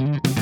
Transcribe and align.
Mm-hmm. 0.00 0.39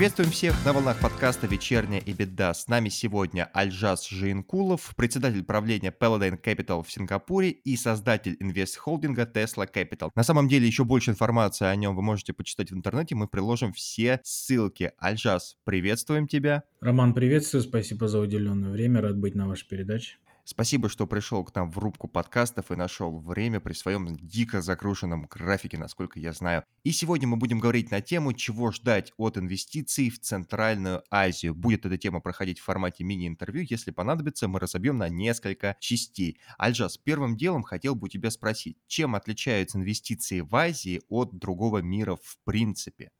Приветствуем 0.00 0.30
всех 0.30 0.64
на 0.64 0.72
волнах 0.72 0.98
подкаста 0.98 1.46
«Вечерняя 1.46 2.00
и 2.00 2.14
беда». 2.14 2.54
С 2.54 2.68
нами 2.68 2.88
сегодня 2.88 3.50
Альжас 3.52 4.08
Жиенкулов, 4.08 4.94
председатель 4.96 5.44
правления 5.44 5.92
Paladin 5.92 6.40
Capital 6.42 6.82
в 6.82 6.90
Сингапуре 6.90 7.50
и 7.50 7.76
создатель 7.76 8.34
инвест-холдинга 8.40 9.30
Tesla 9.30 9.70
Capital. 9.70 10.08
На 10.14 10.22
самом 10.22 10.48
деле 10.48 10.66
еще 10.66 10.84
больше 10.84 11.10
информации 11.10 11.66
о 11.66 11.76
нем 11.76 11.94
вы 11.94 12.00
можете 12.00 12.32
почитать 12.32 12.70
в 12.70 12.74
интернете, 12.74 13.14
мы 13.14 13.28
приложим 13.28 13.74
все 13.74 14.20
ссылки. 14.24 14.92
Альжас, 14.96 15.58
приветствуем 15.64 16.26
тебя. 16.26 16.62
Роман, 16.80 17.12
приветствую, 17.12 17.60
спасибо 17.60 18.08
за 18.08 18.20
уделенное 18.20 18.70
время, 18.70 19.02
рад 19.02 19.18
быть 19.18 19.34
на 19.34 19.46
вашей 19.46 19.68
передаче. 19.68 20.16
Спасибо, 20.50 20.88
что 20.88 21.06
пришел 21.06 21.44
к 21.44 21.54
нам 21.54 21.70
в 21.70 21.78
рубку 21.78 22.08
подкастов 22.08 22.72
и 22.72 22.74
нашел 22.74 23.20
время 23.20 23.60
при 23.60 23.72
своем 23.72 24.16
дико 24.16 24.60
загруженном 24.60 25.28
графике, 25.30 25.78
насколько 25.78 26.18
я 26.18 26.32
знаю. 26.32 26.64
И 26.82 26.90
сегодня 26.90 27.28
мы 27.28 27.36
будем 27.36 27.60
говорить 27.60 27.92
на 27.92 28.00
тему, 28.00 28.32
чего 28.32 28.72
ждать 28.72 29.12
от 29.16 29.38
инвестиций 29.38 30.10
в 30.10 30.18
Центральную 30.18 31.04
Азию. 31.08 31.54
Будет 31.54 31.86
эта 31.86 31.96
тема 31.98 32.18
проходить 32.18 32.58
в 32.58 32.64
формате 32.64 33.04
мини-интервью. 33.04 33.64
Если 33.70 33.92
понадобится, 33.92 34.48
мы 34.48 34.58
разобьем 34.58 34.98
на 34.98 35.08
несколько 35.08 35.76
частей. 35.78 36.40
Альжас, 36.58 36.98
первым 36.98 37.36
делом 37.36 37.62
хотел 37.62 37.94
бы 37.94 38.06
у 38.06 38.08
тебя 38.08 38.32
спросить, 38.32 38.76
чем 38.88 39.14
отличаются 39.14 39.78
инвестиции 39.78 40.40
в 40.40 40.56
Азии 40.56 41.00
от 41.08 41.32
другого 41.32 41.78
мира 41.78 42.16
в 42.16 42.38
принципе? 42.42 43.12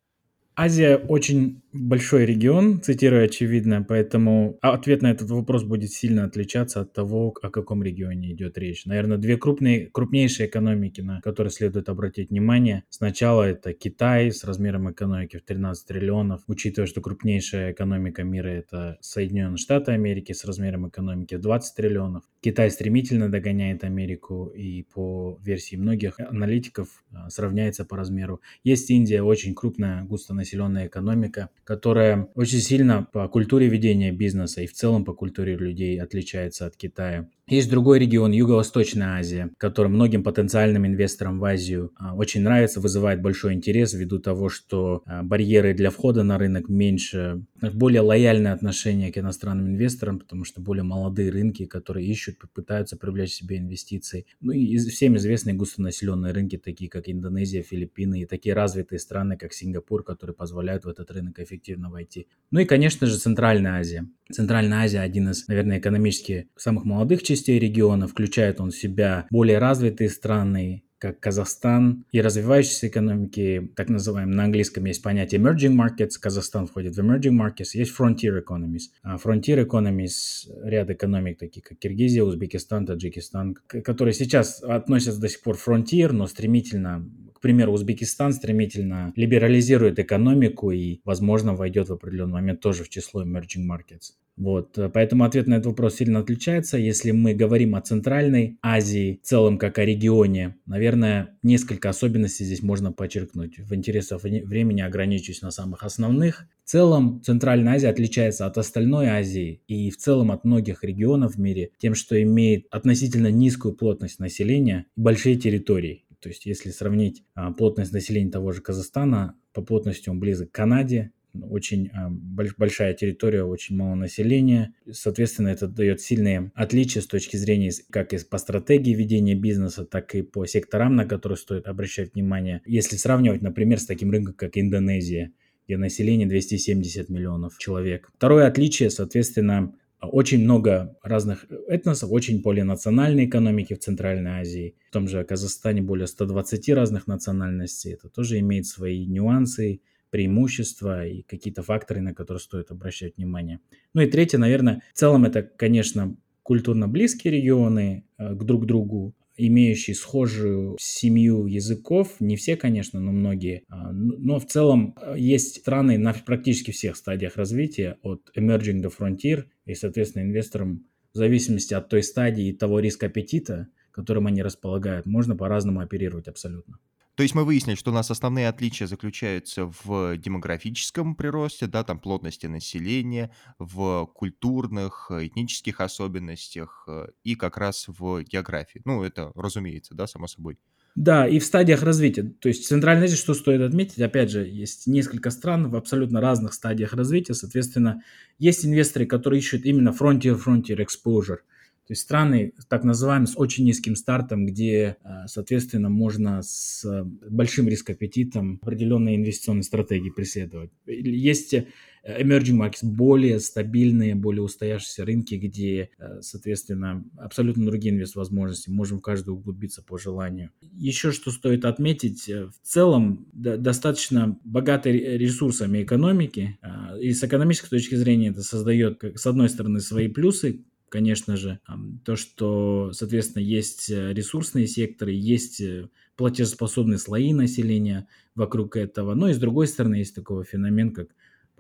Азия 0.63 0.97
очень 0.97 1.63
большой 1.73 2.27
регион, 2.27 2.83
цитирую 2.83 3.25
очевидно, 3.25 3.85
поэтому 3.89 4.59
ответ 4.61 5.03
на 5.03 5.11
этот 5.11 5.31
вопрос 5.31 5.63
будет 5.63 5.91
сильно 5.91 6.25
отличаться 6.25 6.81
от 6.81 6.93
того, 6.93 7.35
о 7.43 7.51
каком 7.51 7.83
регионе 7.83 8.33
идет 8.33 8.59
речь. 8.59 8.87
Наверное, 8.87 9.19
две 9.19 9.37
крупные, 9.37 9.87
крупнейшие 9.87 10.49
экономики, 10.49 11.01
на 11.01 11.21
которые 11.21 11.51
следует 11.51 11.89
обратить 11.89 12.31
внимание. 12.31 12.85
Сначала 12.91 13.45
это 13.45 13.73
Китай 13.73 14.33
с 14.33 14.45
размером 14.45 14.91
экономики 14.91 15.39
в 15.39 15.45
13 15.45 15.87
триллионов, 15.87 16.43
учитывая, 16.47 16.87
что 16.87 17.01
крупнейшая 17.01 17.73
экономика 17.73 18.25
мира 18.25 18.49
это 18.49 18.99
Соединенные 19.01 19.59
Штаты 19.59 19.93
Америки 19.93 20.33
с 20.33 20.45
размером 20.45 20.89
экономики 20.89 21.37
в 21.37 21.41
20 21.41 21.75
триллионов. 21.77 22.25
Китай 22.41 22.71
стремительно 22.71 23.31
догоняет 23.31 23.85
Америку 23.85 24.47
и 24.47 24.83
по 24.83 25.39
версии 25.43 25.77
многих 25.77 26.19
аналитиков 26.19 26.89
а, 27.13 27.31
сравняется 27.31 27.85
по 27.85 27.97
размеру. 27.97 28.41
Есть 28.65 28.91
Индия, 28.91 29.23
очень 29.23 29.55
крупная 29.55 30.03
густонаселенная 30.05 30.50
населенная 30.51 30.87
экономика, 30.87 31.51
которая 31.65 32.29
очень 32.35 32.59
сильно 32.59 33.07
по 33.13 33.29
культуре 33.29 33.69
ведения 33.69 34.13
бизнеса 34.13 34.63
и 34.63 34.67
в 34.67 34.73
целом 34.73 35.05
по 35.05 35.15
культуре 35.15 35.57
людей 35.57 36.01
отличается 36.01 36.67
от 36.67 36.77
Китая. 36.77 37.29
Есть 37.51 37.69
другой 37.69 37.99
регион, 37.99 38.31
Юго-Восточная 38.31 39.19
Азия, 39.19 39.51
который 39.59 39.89
многим 39.89 40.23
потенциальным 40.23 40.87
инвесторам 40.87 41.41
в 41.41 41.45
Азию 41.45 41.91
а, 41.97 42.15
очень 42.15 42.43
нравится, 42.43 42.81
вызывает 42.81 43.21
большой 43.21 43.55
интерес 43.55 43.93
ввиду 43.93 44.21
того, 44.21 44.49
что 44.49 45.03
а, 45.05 45.25
барьеры 45.25 45.75
для 45.75 45.91
входа 45.91 46.23
на 46.23 46.39
рынок 46.39 46.69
меньше, 46.69 47.45
более 47.61 48.03
лояльное 48.03 48.53
отношение 48.53 49.13
к 49.13 49.19
иностранным 49.19 49.67
инвесторам, 49.67 50.21
потому 50.21 50.45
что 50.45 50.61
более 50.61 50.85
молодые 50.85 51.33
рынки, 51.33 51.67
которые 51.67 52.07
ищут, 52.07 52.37
пытаются 52.55 52.97
привлечь 52.97 53.33
себе 53.33 53.59
инвестиции. 53.59 54.27
Ну 54.41 54.53
и 54.53 54.79
всем 54.79 55.17
известные 55.17 55.55
густонаселенные 55.55 56.33
рынки, 56.33 56.57
такие 56.57 56.89
как 56.89 57.09
Индонезия, 57.09 57.63
Филиппины 57.63 58.21
и 58.21 58.27
такие 58.27 58.55
развитые 58.55 59.01
страны, 59.01 59.37
как 59.37 59.53
Сингапур, 59.53 60.05
которые 60.05 60.30
позволяют 60.33 60.85
в 60.85 60.89
этот 60.89 61.11
рынок 61.11 61.39
эффективно 61.39 61.91
войти. 61.91 62.27
Ну 62.51 62.61
и, 62.61 62.65
конечно 62.65 63.07
же, 63.07 63.19
Центральная 63.19 63.81
Азия. 63.81 64.07
Центральная 64.31 64.85
Азия 64.85 65.01
один 65.01 65.31
из, 65.31 65.49
наверное, 65.49 65.79
экономически 65.79 66.49
самых 66.57 66.85
молодых 66.85 67.23
частей 67.23 67.59
региона, 67.59 68.07
включает 68.07 68.61
он 68.61 68.71
в 68.71 68.77
себя 68.77 69.27
более 69.31 69.59
развитые 69.59 70.11
страны, 70.11 70.85
как 71.01 71.19
Казахстан 71.19 72.05
и 72.13 72.21
развивающиеся 72.21 72.89
экономики, 72.89 73.73
так 73.75 73.89
называемые, 73.89 74.37
на 74.37 74.45
английском 74.45 74.85
есть 74.85 75.03
понятие 75.03 75.41
emerging 75.41 75.75
markets, 75.75 76.19
Казахстан 76.21 76.67
входит 76.67 76.95
в 76.95 77.01
emerging 77.01 77.41
markets, 77.41 77.71
есть 77.73 77.95
frontier 77.99 78.39
economies. 78.39 78.91
А 79.03 79.17
frontier 79.17 79.67
economies, 79.67 80.47
ряд 80.63 80.91
экономик, 80.91 81.39
такие 81.39 81.63
как 81.63 81.79
Киргизия, 81.79 82.23
Узбекистан, 82.23 82.85
Таджикистан, 82.85 83.55
которые 83.67 84.13
сейчас 84.13 84.63
относятся 84.63 85.21
до 85.21 85.31
сих 85.31 85.41
пор 85.41 85.57
frontier, 85.57 86.13
но 86.13 86.27
стремительно 86.27 87.09
к 87.41 87.43
примеру, 87.43 87.73
Узбекистан 87.73 88.35
стремительно 88.35 89.15
либерализирует 89.17 89.99
экономику 89.99 90.73
и, 90.73 91.01
возможно, 91.07 91.55
войдет 91.55 91.89
в 91.89 91.95
определенный 91.95 92.35
момент 92.35 92.61
тоже 92.61 92.85
в 92.85 92.91
число 92.91 93.25
emerging 93.25 93.67
markets. 93.67 94.13
Вот, 94.37 94.77
э, 94.77 94.91
поэтому 94.91 95.25
ответ 95.25 95.47
на 95.47 95.55
этот 95.55 95.69
вопрос 95.69 95.97
сильно 95.97 96.19
отличается. 96.19 96.77
Если 96.77 97.13
мы 97.13 97.33
говорим 97.33 97.77
о 97.77 97.81
Центральной 97.81 98.59
Азии 98.61 99.21
в 99.23 99.27
целом 99.27 99.57
как 99.57 99.79
о 99.79 99.87
регионе, 99.87 100.57
наверное, 100.67 101.39
несколько 101.43 101.89
особенностей 101.89 102.45
здесь 102.45 102.63
можно 102.63 102.93
подчеркнуть. 102.93 103.59
В 103.59 103.75
интересах 103.75 104.23
времени 104.23 104.83
ограничусь 104.83 105.41
на 105.41 105.51
самых 105.51 105.83
основных. 105.83 106.47
В 106.67 106.69
целом 106.69 107.23
Центральная 107.25 107.77
Азия 107.77 107.89
отличается 107.89 108.45
от 108.45 108.59
остальной 108.59 109.07
Азии 109.07 109.63
и 109.67 109.91
в 109.91 109.97
целом 109.97 110.31
от 110.31 110.45
многих 110.45 110.85
регионов 110.85 111.37
в 111.37 111.41
мире 111.41 111.71
тем, 111.79 111.95
что 111.95 112.23
имеет 112.23 112.67
относительно 112.71 113.31
низкую 113.31 113.75
плотность 113.75 114.21
населения 114.21 114.85
и 114.95 115.01
большие 115.01 115.37
территории. 115.37 116.05
То 116.21 116.29
есть 116.29 116.47
если 116.47 116.71
сравнить 116.71 117.25
а, 117.35 117.53
плотность 117.53 117.93
населения 117.93 118.31
того 118.31 118.53
же 118.53 118.61
Казахстана, 118.61 119.35
по 119.53 119.63
плотности 119.63 120.09
он 120.09 120.21
близок 120.21 120.51
к 120.51 120.55
Канаде, 120.55 121.13
очень 121.35 121.89
а, 121.89 122.11
большая 122.11 122.95
территория, 122.95 123.45
очень 123.45 123.77
мало 123.77 123.95
населения. 123.95 124.75
Соответственно, 124.91 125.49
это 125.49 125.69
дает 125.69 126.01
сильные 126.01 126.51
отличия 126.55 127.03
с 127.03 127.07
точки 127.07 127.37
зрения 127.37 127.73
как 127.91 128.13
и 128.13 128.19
по 128.19 128.39
стратегии 128.39 128.95
ведения 128.95 129.35
бизнеса, 129.35 129.85
так 129.85 130.15
и 130.15 130.23
по 130.23 130.47
секторам, 130.47 130.97
на 130.97 131.07
которые 131.07 131.39
стоит 131.39 131.67
обращать 131.67 132.15
внимание. 132.15 132.63
Если 132.67 132.97
сравнивать, 132.97 133.43
например, 133.43 133.79
с 133.79 133.87
таким 133.87 134.11
рынком, 134.11 134.35
как 134.35 134.57
Индонезия, 134.57 135.33
где 135.67 135.77
население 135.77 136.27
270 136.27 137.09
миллионов 137.11 137.57
человек. 137.59 138.11
Второе 138.17 138.47
отличие, 138.47 138.91
соответственно, 138.91 139.73
очень 140.01 140.43
много 140.43 140.97
разных 141.03 141.47
этносов, 141.69 142.11
очень 142.11 142.43
полинациональной 142.43 143.27
экономики 143.27 143.75
в 143.75 143.81
Центральной 143.81 144.41
Азии. 144.41 144.77
В 144.89 144.93
том 144.93 145.09
же 145.09 145.25
Казахстане 145.25 145.83
более 145.83 146.07
120 146.07 146.69
разных 146.71 147.07
национальностей. 147.07 147.93
Это 147.93 148.09
тоже 148.09 148.39
имеет 148.39 148.67
свои 148.67 149.07
нюансы, 149.07 149.81
преимущества 150.11 151.07
и 151.07 151.23
какие-то 151.23 151.63
факторы, 151.63 152.01
на 152.01 152.15
которые 152.15 152.41
стоит 152.41 152.71
обращать 152.71 153.17
внимание. 153.17 153.61
Ну 153.95 154.03
и 154.03 154.11
третье, 154.11 154.39
наверное, 154.39 154.83
в 154.93 154.99
целом 154.99 155.25
это, 155.25 155.43
конечно, 155.43 156.17
культурно 156.43 156.89
близкие 156.89 157.33
регионы 157.35 158.05
э, 158.19 158.35
к 158.35 158.43
друг 158.43 158.67
другу, 158.67 159.15
имеющие 159.47 159.95
схожую 159.95 160.77
семью 160.81 161.47
языков, 161.47 162.17
не 162.21 162.37
все, 162.37 162.57
конечно, 162.57 163.01
но 163.01 163.13
многие, 163.13 163.63
а, 163.69 163.93
но 163.93 164.39
в 164.39 164.47
целом 164.47 164.97
э, 165.01 165.15
есть 165.19 165.61
страны 165.61 165.99
на 165.99 166.13
практически 166.13 166.71
всех 166.71 166.97
стадиях 166.97 167.37
развития, 167.37 167.99
от 168.03 168.31
emerging 168.37 168.81
до 168.81 168.89
frontier, 168.89 169.45
и, 169.65 169.75
соответственно, 169.75 170.25
инвесторам 170.25 170.87
в 171.13 171.17
зависимости 171.17 171.75
от 171.75 171.89
той 171.89 172.03
стадии 172.03 172.49
и 172.49 172.57
того 172.57 172.81
риска 172.81 173.07
аппетита, 173.07 173.69
которым 173.91 174.27
они 174.27 174.43
располагают, 174.43 175.07
можно 175.07 175.37
по-разному 175.37 175.81
оперировать 175.81 176.29
абсолютно. 176.29 176.79
То 177.21 177.23
есть 177.23 177.35
мы 177.35 177.45
выяснили, 177.45 177.77
что 177.77 177.91
у 177.91 177.93
нас 177.93 178.11
основные 178.11 178.49
отличия 178.49 178.87
заключаются 178.87 179.71
в 179.85 180.17
демографическом 180.17 181.15
приросте, 181.15 181.67
да, 181.67 181.85
там 181.85 181.99
плотности 181.99 182.47
населения, 182.47 183.31
в 183.59 184.07
культурных, 184.15 185.11
этнических 185.11 185.83
особенностях 185.83 186.85
э, 186.89 187.09
и 187.23 187.35
как 187.35 187.59
раз 187.59 187.89
в 187.89 188.23
географии. 188.23 188.81
Ну, 188.87 189.03
это 189.03 189.33
разумеется, 189.35 189.95
да, 189.95 190.07
само 190.07 190.29
собой. 190.29 190.57
Да, 190.95 191.29
и 191.29 191.41
в 191.41 191.45
стадиях 191.45 191.83
развития. 191.83 192.23
То 192.23 192.49
есть 192.49 192.65
в 192.65 192.69
Центральной 192.69 193.05
Азии, 193.05 193.17
что 193.17 193.35
стоит 193.35 193.61
отметить, 193.61 194.01
опять 194.01 194.31
же, 194.31 194.47
есть 194.47 194.87
несколько 194.87 195.29
стран 195.29 195.69
в 195.69 195.77
абсолютно 195.77 196.23
разных 196.23 196.55
стадиях 196.55 196.95
развития. 196.95 197.35
Соответственно, 197.35 198.03
есть 198.39 198.65
инвесторы, 198.65 199.05
которые 199.05 199.41
ищут 199.41 199.67
именно 199.67 199.91
frontier-frontier 199.91 200.83
exposure– 200.83 201.41
то 201.91 201.93
есть 201.93 202.03
страны, 202.03 202.53
так 202.69 202.85
называемые, 202.85 203.27
с 203.27 203.37
очень 203.37 203.65
низким 203.65 203.97
стартом, 203.97 204.47
где, 204.47 204.97
э, 205.03 205.27
соответственно, 205.27 205.89
можно 205.89 206.41
с 206.41 206.87
большим 207.29 207.67
рискоаппетитом 207.67 208.61
определенные 208.63 209.17
инвестиционные 209.17 209.65
стратегии 209.65 210.11
преследовать. 210.11 210.71
Есть 210.87 211.53
э, 211.53 211.67
emerging 212.05 212.61
markets, 212.61 212.85
более 212.85 213.41
стабильные, 213.41 214.15
более 214.15 214.43
устоявшиеся 214.43 215.05
рынки, 215.05 215.35
где, 215.35 215.91
э, 215.99 216.21
соответственно, 216.21 217.05
абсолютно 217.19 217.67
другие 217.67 217.93
инвест-возможности. 217.93 218.71
Можем 218.71 218.99
в 218.99 219.03
каждую 219.03 219.39
углубиться 219.39 219.83
по 219.83 219.99
желанию. 219.99 220.51
Еще 220.61 221.11
что 221.11 221.33
стоит 221.33 221.65
отметить, 221.65 222.29
в 222.29 222.55
целом 222.63 223.27
достаточно 223.33 224.39
богатый 224.45 224.93
ресурсами 225.19 225.83
экономики, 225.83 226.57
и 227.01 227.13
с 227.13 227.25
экономической 227.25 227.71
точки 227.71 227.97
зрения 227.97 228.29
это 228.29 228.43
создает, 228.43 229.03
с 229.03 229.27
одной 229.27 229.49
стороны, 229.49 229.81
свои 229.81 230.07
плюсы, 230.07 230.65
конечно 230.91 231.37
же, 231.37 231.61
то, 232.05 232.17
что, 232.17 232.93
соответственно, 232.93 233.43
есть 233.43 233.91
э, 233.91 234.13
ресурсные 234.13 234.67
секторы, 234.67 235.13
есть 235.13 235.61
э, 235.61 235.89
платежеспособные 236.17 236.99
слои 236.99 237.33
населения 237.33 238.07
вокруг 238.35 238.77
этого. 238.77 239.15
Но 239.15 239.31
и 239.31 239.33
с 239.33 239.39
другой 239.39 239.69
стороны 239.69 239.95
есть 239.97 240.15
такой 240.15 240.45
феномен, 240.45 240.93
как 240.93 241.09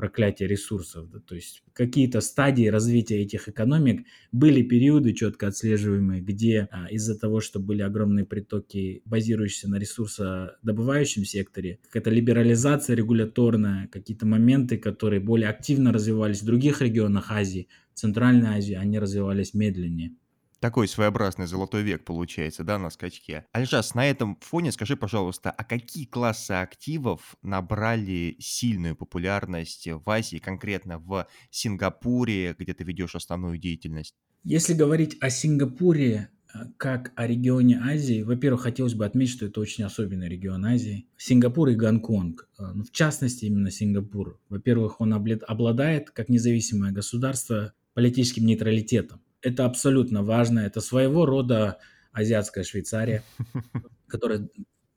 проклятие 0.00 0.48
ресурсов. 0.48 1.10
Да, 1.10 1.18
то 1.20 1.34
есть 1.34 1.62
какие-то 1.74 2.22
стадии 2.22 2.68
развития 2.68 3.20
этих 3.20 3.50
экономик 3.50 4.06
были 4.32 4.62
периоды 4.62 5.12
четко 5.12 5.48
отслеживаемые, 5.48 6.22
где 6.22 6.68
а, 6.70 6.86
из-за 6.86 7.18
того, 7.18 7.40
что 7.40 7.60
были 7.60 7.82
огромные 7.82 8.24
притоки, 8.24 9.02
базирующиеся 9.04 9.68
на 9.68 9.76
ресурсодобывающем 9.78 11.26
секторе, 11.26 11.80
какая-то 11.84 12.08
либерализация 12.08 12.96
регуляторная, 12.96 13.88
какие-то 13.88 14.24
моменты, 14.24 14.78
которые 14.78 15.20
более 15.20 15.50
активно 15.50 15.92
развивались 15.92 16.40
в 16.40 16.46
других 16.46 16.80
регионах 16.80 17.30
Азии, 17.30 17.68
Центральной 18.00 18.56
Азии, 18.56 18.74
они 18.74 18.98
развивались 18.98 19.52
медленнее. 19.52 20.12
Такой 20.58 20.88
своеобразный 20.88 21.46
золотой 21.46 21.82
век 21.82 22.04
получается, 22.04 22.64
да, 22.64 22.78
на 22.78 22.90
скачке. 22.90 23.46
Альжас, 23.52 23.94
на 23.94 24.06
этом 24.06 24.38
фоне 24.40 24.72
скажи, 24.72 24.94
пожалуйста, 24.94 25.50
а 25.50 25.64
какие 25.64 26.04
классы 26.04 26.52
активов 26.52 27.34
набрали 27.42 28.36
сильную 28.38 28.94
популярность 28.94 29.86
в 29.86 30.08
Азии, 30.10 30.36
конкретно 30.38 30.98
в 30.98 31.26
Сингапуре, 31.50 32.54
где 32.58 32.74
ты 32.74 32.84
ведешь 32.84 33.14
основную 33.14 33.58
деятельность? 33.58 34.14
Если 34.44 34.74
говорить 34.74 35.16
о 35.20 35.30
Сингапуре, 35.30 36.28
э, 36.54 36.58
как 36.76 37.12
о 37.16 37.26
регионе 37.26 37.78
Азии, 37.82 38.22
во-первых, 38.22 38.62
хотелось 38.62 38.94
бы 38.94 39.06
отметить, 39.06 39.32
что 39.32 39.46
это 39.46 39.60
очень 39.60 39.84
особенный 39.84 40.28
регион 40.28 40.64
Азии. 40.66 41.06
Сингапур 41.16 41.68
и 41.68 41.74
Гонконг, 41.74 42.48
э, 42.58 42.62
ну, 42.74 42.84
в 42.84 42.90
частности 42.90 43.46
именно 43.46 43.70
Сингапур. 43.70 44.38
Во-первых, 44.50 45.00
он 45.00 45.14
обладает, 45.14 46.10
как 46.10 46.28
независимое 46.28 46.92
государство, 46.92 47.72
политическим 48.00 48.46
нейтралитетом 48.46 49.20
это 49.42 49.64
абсолютно 49.64 50.22
важно. 50.22 50.60
Это 50.60 50.80
своего 50.80 51.26
рода 51.26 51.78
азиатская 52.12 52.64
Швейцария, 52.64 53.22
которая 54.06 54.48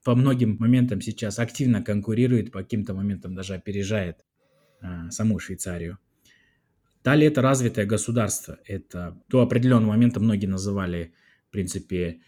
по 0.04 0.16
многим 0.16 0.58
моментам 0.60 1.02
сейчас 1.02 1.40
активно 1.40 1.82
конкурирует, 1.82 2.52
по 2.52 2.60
каким-то 2.60 2.94
моментам 2.94 3.36
даже 3.36 3.56
опережает 3.56 4.26
а, 4.82 5.10
саму 5.12 5.40
Швейцарию. 5.40 5.98
Далее 7.04 7.30
это 7.30 7.42
развитое 7.42 7.86
государство. 7.86 8.60
Это 8.66 9.18
до 9.30 9.42
определенного 9.42 9.92
момента 9.92 10.20
многие 10.20 10.48
называли, 10.48 11.14
в 11.50 11.52
принципе, 11.52 12.22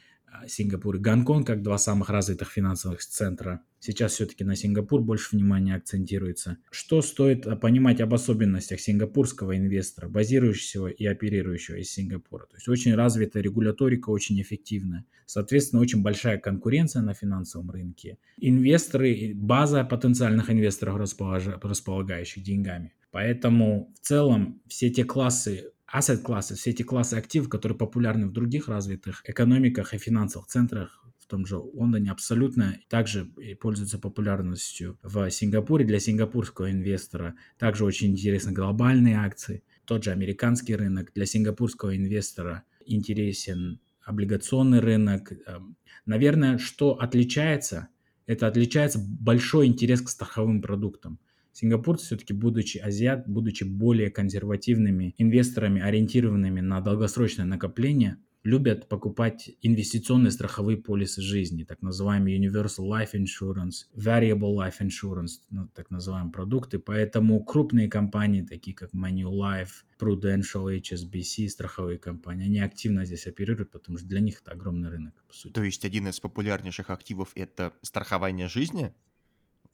Сингапур 0.48 0.96
и 0.96 1.00
Гонконг 1.00 1.48
как 1.48 1.62
два 1.62 1.78
самых 1.78 2.10
развитых 2.10 2.50
финансовых 2.52 3.02
центра. 3.02 3.62
Сейчас 3.80 4.14
все-таки 4.14 4.44
на 4.44 4.56
Сингапур 4.56 5.02
больше 5.02 5.36
внимания 5.36 5.76
акцентируется. 5.76 6.58
Что 6.72 7.02
стоит 7.02 7.46
а, 7.46 7.56
понимать 7.56 8.02
об 8.02 8.14
особенностях 8.14 8.80
сингапурского 8.80 9.56
инвестора, 9.58 10.10
базирующегося 10.10 10.94
и 10.94 11.06
оперирующего 11.06 11.76
из 11.76 11.92
Сингапура? 11.92 12.46
То 12.48 12.56
есть 12.56 12.68
очень 12.68 12.96
развитая 12.96 13.44
регуляторика, 13.44 14.10
очень 14.10 14.42
эффективная. 14.42 15.06
Соответственно, 15.28 15.82
очень 15.82 16.02
большая 16.02 16.40
конкуренция 16.40 17.02
на 17.04 17.14
финансовом 17.14 17.70
рынке. 17.70 18.18
Инвесторы, 18.38 19.34
база 19.36 19.84
потенциальных 19.84 20.50
инвесторов, 20.50 20.98
располагающих 20.98 22.44
деньгами. 22.44 22.94
Поэтому 23.12 23.94
в 23.96 24.06
целом 24.06 24.62
все 24.68 24.90
те 24.90 25.06
классы 25.06 25.72
asset 25.96 26.22
классы, 26.22 26.56
все 26.56 26.72
эти 26.72 26.84
классы 26.84 27.14
активов, 27.16 27.50
которые 27.50 27.78
популярны 27.78 28.28
в 28.28 28.34
других 28.34 28.68
развитых 28.68 29.22
экономиках 29.26 29.94
и 29.94 29.98
финансовых 29.98 30.48
центрах, 30.48 31.06
в 31.20 31.28
том 31.28 31.46
же 31.48 31.58
Лондоне 31.58 32.12
абсолютно 32.12 32.78
также 32.88 33.32
пользуются 33.60 33.98
популярностью 33.98 35.00
в 35.02 35.30
Сингапуре 35.32 35.84
для 35.84 36.00
сингапурского 36.00 36.70
инвестора. 36.70 37.36
Также 37.58 37.84
очень 37.84 38.12
интересны 38.12 38.52
глобальные 38.52 39.18
акции. 39.18 39.64
Тот 39.86 40.04
же 40.04 40.12
американский 40.12 40.76
рынок 40.76 41.12
для 41.16 41.26
сингапурского 41.26 41.98
инвестора 41.98 42.64
интересен 42.86 43.80
облигационный 44.04 44.80
рынок. 44.82 45.32
Эм, 45.48 45.78
наверное, 46.06 46.60
что 46.60 46.94
отличается, 47.00 47.88
это 48.28 48.46
отличается 48.46 49.00
большой 49.00 49.66
интерес 49.66 50.02
к 50.02 50.10
страховым 50.10 50.62
продуктам. 50.62 51.20
Сингапурцы 51.56 52.06
все-таки, 52.08 52.34
будучи 52.34 52.80
азиат, 52.80 53.30
будучи 53.30 53.64
более 53.64 54.12
консервативными 54.12 55.16
инвесторами, 55.18 55.82
ориентированными 55.82 56.60
на 56.60 56.82
долгосрочное 56.82 57.46
накопление, 57.46 58.18
любят 58.44 58.90
покупать 58.90 59.52
инвестиционные 59.62 60.32
страховые 60.32 60.78
полисы 60.78 61.22
жизни, 61.22 61.64
так 61.64 61.82
называемые 61.82 62.38
Universal 62.38 62.90
Life 62.90 63.14
Insurance, 63.14 63.86
Variable 63.96 64.54
Life 64.54 64.82
Insurance, 64.82 65.40
ну, 65.50 65.70
так 65.74 65.90
называемые 65.92 66.34
продукты. 66.34 66.78
Поэтому 66.78 67.42
крупные 67.42 67.88
компании, 67.88 68.42
такие 68.42 68.76
как 68.76 68.94
Manulife, 68.94 69.86
Prudential, 69.98 70.78
HSBC, 70.78 71.48
страховые 71.48 72.00
компании, 72.00 72.48
они 72.48 72.60
активно 72.60 73.06
здесь 73.06 73.28
оперируют, 73.28 73.72
потому 73.72 73.98
что 73.98 74.08
для 74.10 74.20
них 74.20 74.42
это 74.42 74.52
огромный 74.52 74.90
рынок, 74.90 75.14
по 75.26 75.34
сути. 75.34 75.54
То 75.54 75.64
есть 75.64 75.86
один 75.86 76.10
из 76.10 76.20
популярнейших 76.20 76.90
активов– 76.90 77.32
это 77.36 77.72
страхование 77.82 78.50
жизни? 78.50 78.94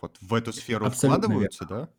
Вот 0.01 0.17
в 0.19 0.33
эту 0.33 0.51
сферу 0.51 0.85
Абсолютно 0.85 1.23
вкладываются, 1.23 1.65
верно. 1.69 1.85
да? 1.85 1.89